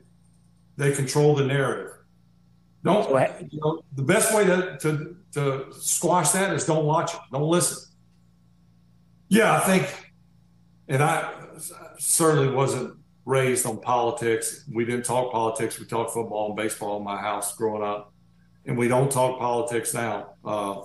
[0.76, 1.94] they control the narrative.
[2.84, 3.10] Don't,
[3.50, 7.44] you know, the best way to, to, to squash that is don't watch it, don't
[7.44, 7.82] listen.
[9.30, 10.12] Yeah, I think,
[10.90, 11.34] and I
[11.98, 12.98] certainly wasn't
[13.28, 14.64] raised on politics.
[14.74, 15.78] We didn't talk politics.
[15.78, 18.14] We talked football and baseball in my house growing up,
[18.66, 20.36] and we don't talk politics now.
[20.46, 20.82] Uh,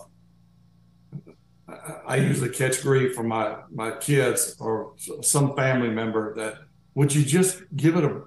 [2.05, 6.55] I usually catch grief from my my kids or some family member that
[6.95, 8.23] would you just give it a,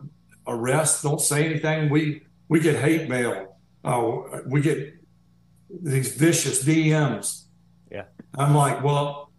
[0.48, 1.04] a rest?
[1.04, 1.90] Don't say anything.
[1.90, 3.58] We we get hate mail.
[3.84, 4.96] Uh, we get
[5.70, 7.44] these vicious DMs.
[7.92, 9.34] Yeah, I'm like, well,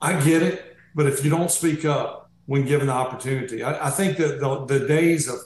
[0.00, 2.19] I get it, but if you don't speak up
[2.50, 5.38] when given the opportunity, I, I think that the, the days of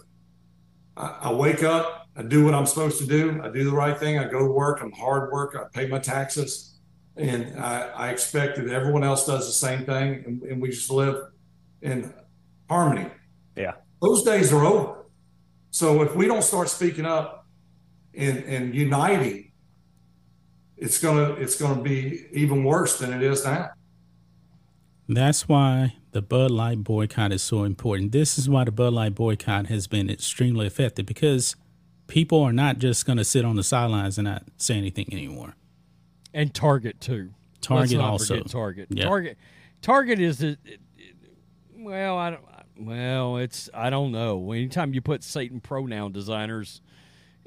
[0.97, 3.99] I, I wake up, I do what I'm supposed to do, I do the right
[3.99, 6.79] thing, I go to work, I'm hard work, I pay my taxes
[7.15, 10.91] and I, I, expect that everyone else does the same thing, and, and, we just
[10.91, 11.27] live
[11.83, 12.11] in
[12.71, 13.11] harmony.
[13.55, 15.05] Yeah, those days are over.
[15.73, 17.47] So if we don't start speaking up
[18.15, 19.53] and, and uniting,
[20.79, 23.73] it's gonna it's gonna be even worse than it is now.
[25.09, 28.13] That's why the Bud Light boycott is so important.
[28.13, 31.57] This is why the Bud Light boycott has been extremely effective because
[32.07, 35.55] people are not just going to sit on the sidelines and not say anything anymore
[36.35, 37.31] and Target too.
[37.63, 38.43] Target also.
[38.43, 38.89] Target.
[38.91, 39.05] Yeah.
[39.05, 39.39] Target.
[39.81, 40.59] Target is a,
[41.79, 42.43] well, I don't.
[42.77, 44.51] Well, it's I don't know.
[44.53, 46.83] Anytime you put Satan pronoun designers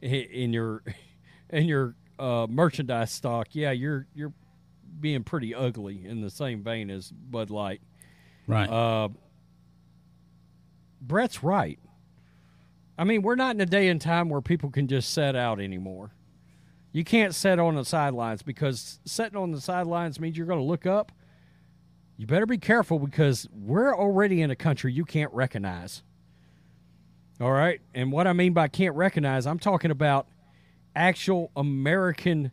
[0.02, 0.84] in your
[1.50, 4.34] in your uh, merchandise stock, yeah, you're you're
[5.00, 7.82] being pretty ugly in the same vein as Bud Light.
[8.48, 8.70] Right.
[8.70, 9.10] Uh,
[11.02, 11.80] Brett's right.
[12.98, 15.60] I mean, we're not in a day and time where people can just set out
[15.60, 16.12] anymore.
[16.92, 20.66] You can't sit on the sidelines because sitting on the sidelines means you're going to
[20.66, 21.12] look up.
[22.18, 26.02] You better be careful because we're already in a country you can't recognize.
[27.40, 27.80] All right.
[27.94, 30.28] And what I mean by can't recognize, I'm talking about
[30.96, 32.52] actual American,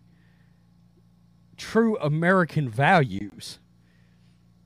[1.56, 3.58] true American values.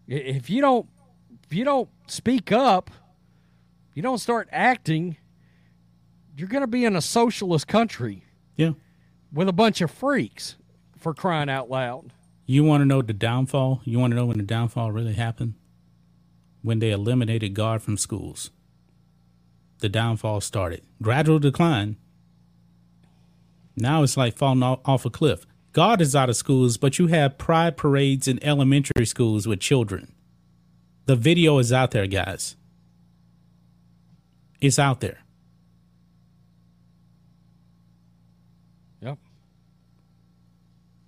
[0.07, 0.89] If you don't,
[1.45, 2.91] if you don't speak up,
[3.95, 5.17] you don't start acting,
[6.37, 8.25] you're going to be in a socialist country.
[8.57, 8.73] Yeah
[9.33, 10.57] with a bunch of freaks
[10.97, 12.13] for crying out loud.
[12.47, 13.83] You want to know the downfall?
[13.85, 15.55] You want to know when the downfall really happened?
[16.63, 18.51] When they eliminated God from schools.
[19.81, 20.83] The downfall started.
[21.03, 21.97] Gradual decline.
[23.77, 25.47] Now it's like falling off a cliff.
[25.79, 30.13] God is out of schools, but you have pride parades in elementary schools with children.
[31.07, 32.57] The video is out there, guys.
[34.61, 35.19] It's out there.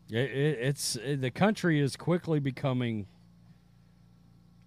[0.08, 3.08] It, it, it's it, the country is quickly becoming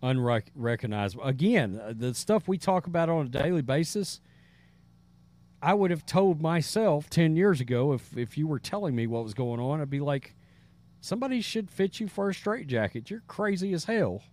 [0.02, 1.24] unrecognizable.
[1.24, 4.20] Again, uh, the stuff we talk about on a daily basis,
[5.64, 9.24] I would have told myself 10 years ago if, if you were telling me what
[9.24, 10.36] was going on, I'd be like,
[11.00, 13.10] somebody should fit you for a straitjacket.
[13.10, 14.24] You're crazy as hell.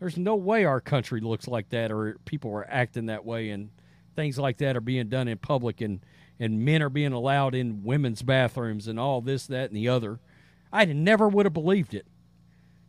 [0.00, 3.70] There's no way our country looks like that or people are acting that way and
[4.16, 6.00] things like that are being done in public and,
[6.40, 10.18] and men are being allowed in women's bathrooms and all this, that, and the other.
[10.72, 12.06] I never would have believed it,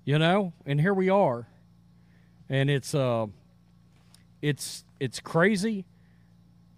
[0.03, 0.53] you know.
[0.65, 1.47] And here we are,
[2.49, 3.27] and it's uh,
[4.41, 5.85] it's it's crazy.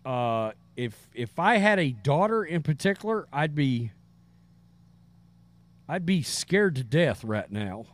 [0.05, 3.91] Uh, if if I had a daughter in particular, I'd be
[5.89, 7.85] I'd be scared to death right now.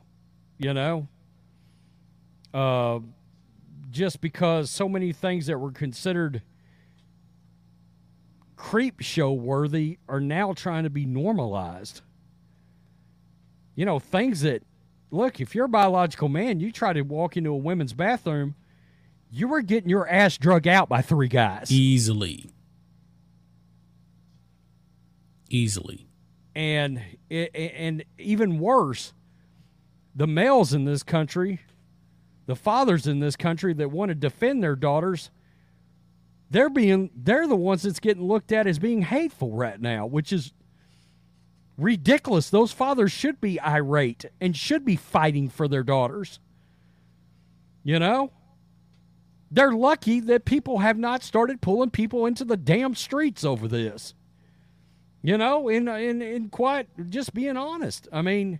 [0.60, 1.08] You know?
[2.54, 3.00] Uh,
[3.90, 6.44] just because so many things that were considered
[8.56, 12.02] creep show worthy are now trying to be normalized.
[13.74, 14.64] You know, things that,
[15.12, 18.56] look, if you're a biological man, you try to walk into a women's bathroom,
[19.30, 21.72] you were getting your ass drug out by three guys.
[21.72, 22.50] Easily.
[25.56, 26.08] Easily.
[26.53, 29.14] And and even worse,
[30.14, 31.62] the males in this country,
[32.45, 35.32] the fathers in this country that want to defend their daughters,
[36.49, 40.34] they're being they're the ones that's getting looked at as being hateful right now, which
[40.34, 40.53] is
[41.78, 42.49] ridiculous.
[42.49, 46.39] Those fathers should be irate and should be fighting for their daughters.
[47.84, 48.32] You know?
[49.51, 54.14] They're lucky that people have not started pulling people into the damn streets over this.
[55.26, 58.08] You know, in in in quite just being honest.
[58.14, 58.60] I mean,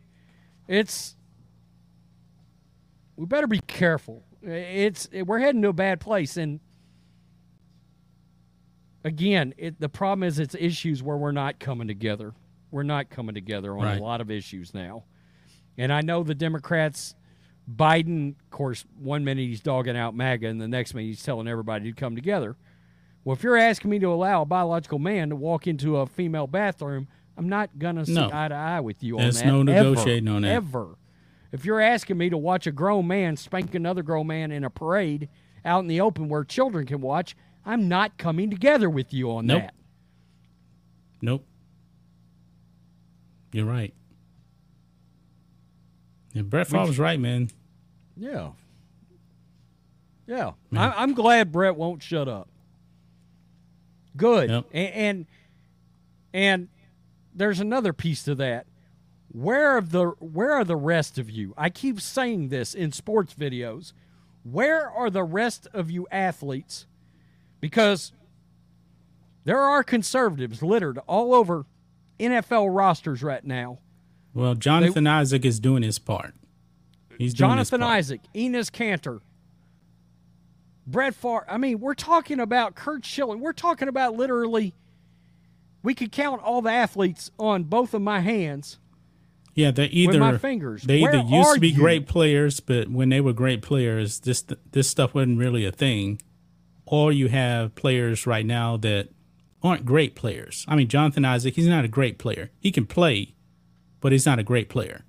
[0.68, 1.16] it's
[3.16, 4.24] we better be careful.
[4.42, 6.60] It's we're heading to a bad place, and
[9.04, 12.34] again, it, the problem is it's issues where we're not coming together.
[12.72, 14.00] We're not coming together on right.
[14.00, 15.04] a lot of issues now,
[15.78, 17.14] and I know the Democrats.
[17.72, 21.48] Biden, of course, one minute he's dogging out MAGA, and the next minute he's telling
[21.48, 22.56] everybody to come together.
[23.26, 26.46] Well, if you're asking me to allow a biological man to walk into a female
[26.46, 28.30] bathroom, I'm not gonna see no.
[28.32, 29.52] eye to eye with you There's on that.
[29.52, 30.52] There's no negotiating ever, on that.
[30.52, 30.96] Ever.
[31.52, 34.70] If you're asking me to watch a grown man spank another grown man in a
[34.70, 35.28] parade
[35.66, 39.48] out in the open where children can watch, I'm not coming together with you on
[39.48, 39.64] nope.
[39.64, 39.74] that.
[41.22, 41.46] Nope.
[43.52, 43.94] You're right.
[46.34, 47.50] Yeah, Brett Favre's right, man.
[48.16, 48.52] Yeah.
[50.28, 50.52] Yeah.
[50.76, 52.50] I, I'm glad Brett won't shut up.
[54.16, 54.50] Good.
[54.50, 54.66] Yep.
[54.72, 55.26] And, and
[56.34, 56.68] and
[57.34, 58.68] there's another piece to that.
[59.32, 61.54] Where are the where are the rest of you?
[61.58, 63.94] I keep saying this in sports videos.
[64.44, 66.86] Where are the rest of you athletes?
[67.60, 68.12] Because
[69.44, 71.66] there are conservatives littered all over
[72.20, 73.80] NFL rosters right now.
[74.34, 76.34] Well, Jonathan they, Isaac is doing his part.
[77.18, 77.94] He's Jonathan part.
[77.94, 79.22] Isaac, Enes Kanter,
[80.88, 81.46] Brett Favre.
[81.50, 83.40] I mean, we're talking about Curt Schilling.
[83.40, 84.74] We're talking about literally.
[85.84, 88.80] We could count all the athletes on both of my hands.
[89.54, 90.84] Yeah, they either my fingers.
[90.84, 91.76] They Where either used to be you?
[91.78, 96.22] great players, but when they were great players, this this stuff wasn't really a thing.
[96.86, 99.10] Or you have players right now that
[99.64, 100.66] aren't great players.
[100.68, 102.52] I mean, Jonathan Isaac, he's not a great player.
[102.60, 103.34] He can play,
[104.02, 105.06] but he's not a great player.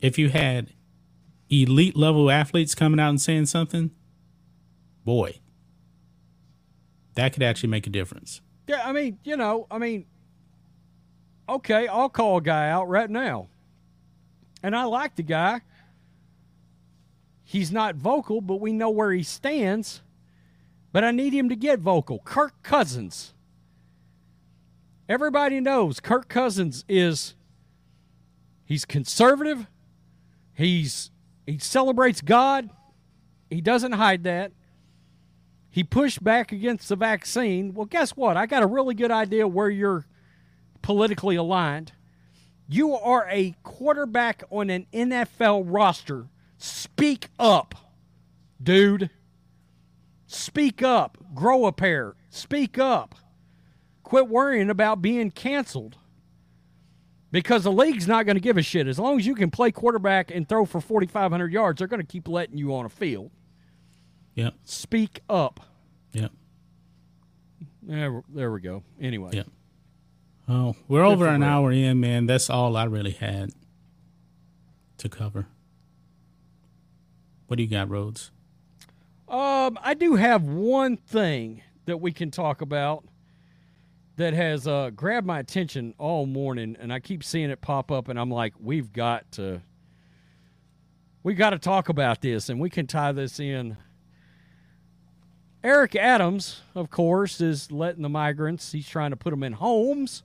[0.00, 0.72] If you had
[1.50, 3.90] elite level athletes coming out and saying something,
[5.04, 5.40] boy,
[7.14, 8.40] that could actually make a difference.
[8.66, 10.06] Yeah, I mean, you know, I mean,
[11.48, 13.48] okay, I'll call a guy out right now.
[14.62, 15.62] And I like the guy.
[17.42, 20.02] He's not vocal, but we know where he stands.
[20.92, 22.20] But I need him to get vocal.
[22.20, 23.32] Kirk Cousins.
[25.08, 27.34] Everybody knows Kirk Cousins is
[28.64, 29.66] he's conservative.
[30.52, 31.10] He's
[31.46, 32.70] he celebrates God.
[33.48, 34.52] He doesn't hide that.
[35.70, 37.74] He pushed back against the vaccine.
[37.74, 38.36] Well, guess what?
[38.36, 40.04] I got a really good idea where you're
[40.82, 41.92] politically aligned.
[42.68, 46.26] You are a quarterback on an NFL roster.
[46.58, 47.74] Speak up,
[48.62, 49.10] dude.
[50.26, 51.18] Speak up.
[51.34, 52.14] Grow a pair.
[52.28, 53.14] Speak up.
[54.02, 55.96] Quit worrying about being canceled.
[57.32, 58.88] Because the league's not going to give a shit.
[58.88, 62.06] As long as you can play quarterback and throw for 4,500 yards, they're going to
[62.06, 63.30] keep letting you on a field.
[64.34, 64.54] Yep.
[64.64, 65.60] Speak up.
[66.12, 66.32] Yep.
[67.82, 68.82] There, there we go.
[69.00, 69.30] Anyway.
[69.32, 69.48] Yep.
[70.48, 72.26] Oh, we're over an hour in, man.
[72.26, 73.50] That's all I really had
[74.98, 75.46] to cover.
[77.46, 78.30] What do you got, Rhodes?
[79.28, 83.04] Um, I do have one thing that we can talk about
[84.16, 88.08] that has uh, grabbed my attention all morning, and I keep seeing it pop up,
[88.08, 89.62] and I'm like, we've got to,
[91.22, 93.76] we got to talk about this, and we can tie this in
[95.62, 100.22] Eric Adams, of course, is letting the migrants, he's trying to put them in homes.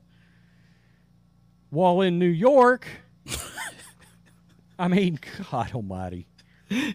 [1.69, 2.87] While in New York,
[4.79, 5.19] I mean,
[5.51, 6.27] God almighty.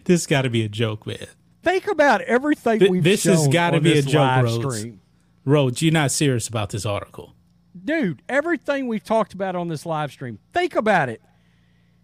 [0.05, 1.27] This got to be a joke, man.
[1.63, 4.77] Think about everything Th- we've This has got to be a joke, Rhodes.
[4.77, 5.01] Stream.
[5.45, 7.35] Rhodes, you're not serious about this article.
[7.83, 11.21] Dude, everything we've talked about on this live stream, think about it.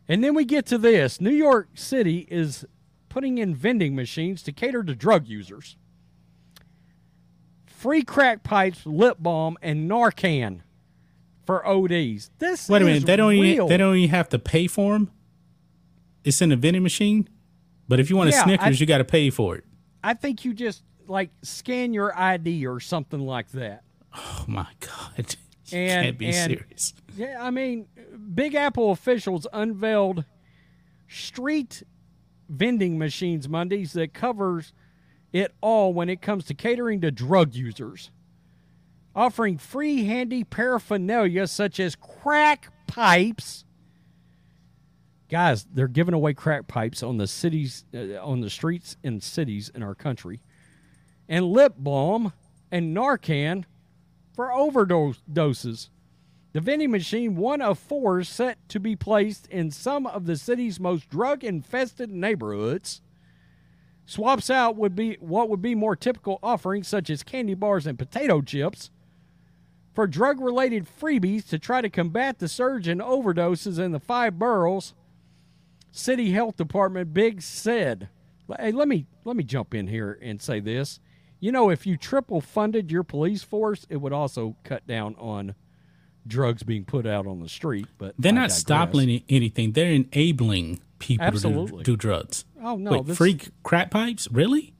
[0.08, 2.66] And then we get to this New York City is
[3.10, 5.76] putting in vending machines to cater to drug users
[7.78, 10.62] free crack pipes, lip balm, and Narcan
[11.46, 12.32] for ODs.
[12.40, 13.06] This Wait a minute.
[13.06, 13.44] They don't real.
[13.44, 15.12] even, they don't even have to pay for them.
[16.24, 17.30] It's in a vending machine,
[17.88, 19.64] but if you want a Yeah, I- Snickers, you got to pay for it.
[20.04, 23.84] I think you just like scan your ID or something like that.
[24.16, 25.36] Oh my god!
[25.70, 26.94] You And- can't be and- serious.
[27.18, 27.88] Yeah, I mean,
[28.34, 30.24] Big Apple officials unveiled
[31.10, 31.84] street
[32.50, 34.72] vending machines Mondays that covers
[35.38, 38.12] it all when it comes to catering to drug users,
[39.16, 43.66] offering free handy paraphernalia such as crack pipes.
[45.30, 49.70] Guys, they're giving away crack pipes on the cities, uh, on the streets in cities
[49.74, 50.42] in our country,
[51.28, 52.32] and lip balm
[52.72, 53.66] and Narcan
[54.34, 55.90] for overdose doses.
[56.54, 60.80] The vending machine, one of four, set to be placed in some of the city's
[60.80, 63.02] most drug-infested neighborhoods,
[64.08, 68.00] swaps out would be what would be more typical offerings such as candy bars and
[68.00, 68.90] potato chips
[69.94, 74.94] for drug-related freebies to try to combat the surge in overdoses in the five boroughs.
[75.92, 78.08] City Health Department Big said,
[78.60, 81.00] "Hey, let me let me jump in here and say this.
[81.40, 85.54] You know, if you triple funded your police force, it would also cut down on
[86.26, 87.88] drugs being put out on the street.
[87.98, 88.58] But They're I not digress.
[88.60, 89.72] stopping anything.
[89.74, 91.80] They're enabling people Absolutely.
[91.80, 92.46] to do, do drugs.
[92.62, 94.28] Oh no, Wait, this, free crack pipes?
[94.32, 94.74] Really?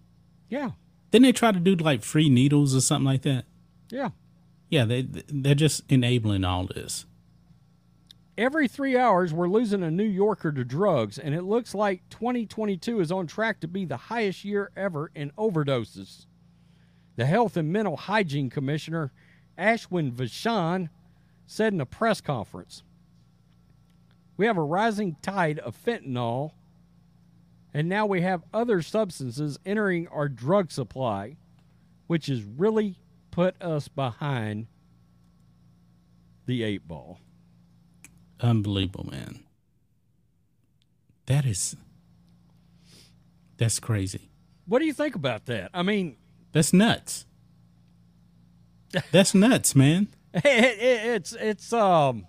[0.50, 0.72] Yeah,
[1.12, 3.46] Didn't they try to do like free needles or something like that?
[3.90, 4.10] yeah.
[4.70, 7.06] Yeah, they they're just enabling all this.
[8.38, 13.00] Every three hours, we're losing a New Yorker to drugs, and it looks like 2022
[13.00, 16.26] is on track to be the highest year ever in overdoses.
[17.16, 19.12] The Health and Mental Hygiene Commissioner,
[19.58, 20.90] Ashwin Vasan,
[21.48, 22.84] said in a press conference
[24.38, 26.52] We have a rising tide of fentanyl,
[27.74, 31.38] and now we have other substances entering our drug supply,
[32.06, 32.96] which has really
[33.32, 34.68] put us behind
[36.46, 37.20] the eight ball.
[38.40, 39.44] Unbelievable, man.
[41.26, 41.76] That is
[43.58, 44.30] that's crazy.
[44.66, 45.72] What do you think about that?
[45.74, 46.18] I mean,
[46.52, 47.26] That's nuts.
[49.12, 50.08] That's nuts, man.
[50.34, 52.26] it, it, it's it's um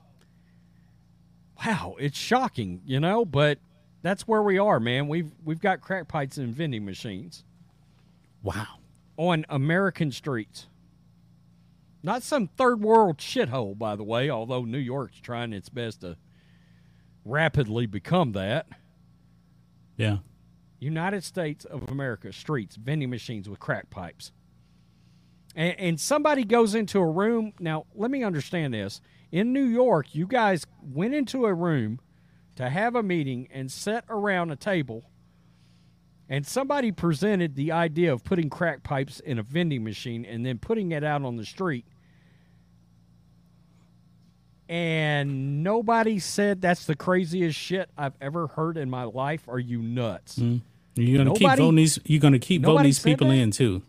[1.65, 3.59] wow it's shocking you know but
[4.03, 7.45] that's where we are man we've we've got crack pipes and vending machines
[8.43, 8.67] Wow.
[9.17, 10.67] on american streets
[12.03, 16.17] not some third world shithole by the way although new york's trying its best to
[17.25, 18.67] rapidly become that
[19.97, 20.19] Yeah.
[20.81, 24.31] United States of America streets, vending machines with crack pipes.
[25.57, 27.53] And, and somebody goes into a room.
[27.59, 29.01] Now, let me understand this.
[29.31, 32.01] In New York, you guys went into a room
[32.57, 35.05] to have a meeting and sat around a table,
[36.29, 40.59] and somebody presented the idea of putting crack pipes in a vending machine and then
[40.59, 41.85] putting it out on the street.
[44.69, 49.49] And nobody said that's the craziest shit I've ever heard in my life.
[49.49, 50.39] Are you nuts?
[50.39, 50.61] Mm.
[50.95, 53.35] You're gonna keep voting these you're gonna keep voting these people that?
[53.35, 53.83] in too.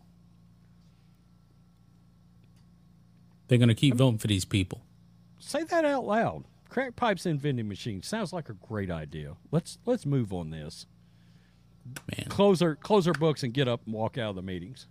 [3.47, 4.81] They're gonna keep voting for these people.
[5.49, 6.43] Say that out loud.
[6.69, 9.35] Crack pipes in vending machines sounds like a great idea.
[9.51, 10.85] Let's let's move on this.
[12.15, 12.27] Man.
[12.29, 14.85] Close our close our books and get up and walk out of the meetings.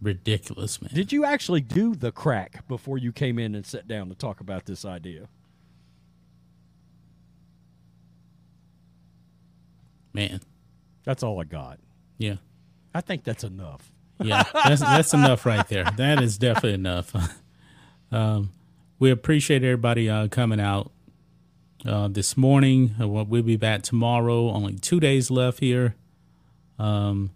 [0.00, 0.90] Ridiculous, man.
[0.94, 4.40] Did you actually do the crack before you came in and sat down to talk
[4.40, 5.28] about this idea?
[10.14, 10.40] man.
[11.04, 11.78] That's all I got.
[12.16, 12.36] Yeah.
[12.94, 13.92] I think that's enough.
[14.18, 14.44] Yeah.
[14.64, 15.84] That's that's enough right there.
[15.98, 17.12] That is definitely enough.
[18.12, 18.50] um,
[18.98, 20.90] we appreciate everybody uh, coming out
[21.86, 22.94] uh, this morning.
[23.00, 24.50] Uh, we'll be back tomorrow.
[24.50, 25.94] Only two days left here.
[26.78, 27.30] Um,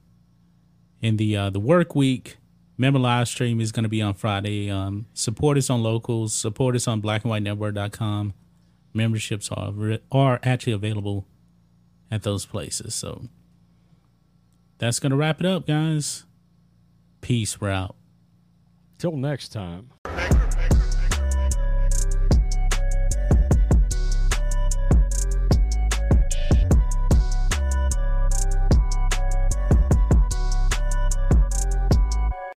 [1.00, 2.36] in the uh, the work week.
[2.80, 4.70] Member live stream is going to be on Friday.
[4.70, 6.32] Um, support us on locals.
[6.32, 8.34] Support us on blackandwhitenetwork.com.
[8.94, 11.26] Memberships are re- are actually available
[12.10, 12.94] at those places.
[12.94, 13.24] So
[14.78, 16.24] that's going to wrap it up, guys.
[17.20, 17.60] Peace.
[17.60, 17.96] We're out.
[18.98, 19.90] Till next time.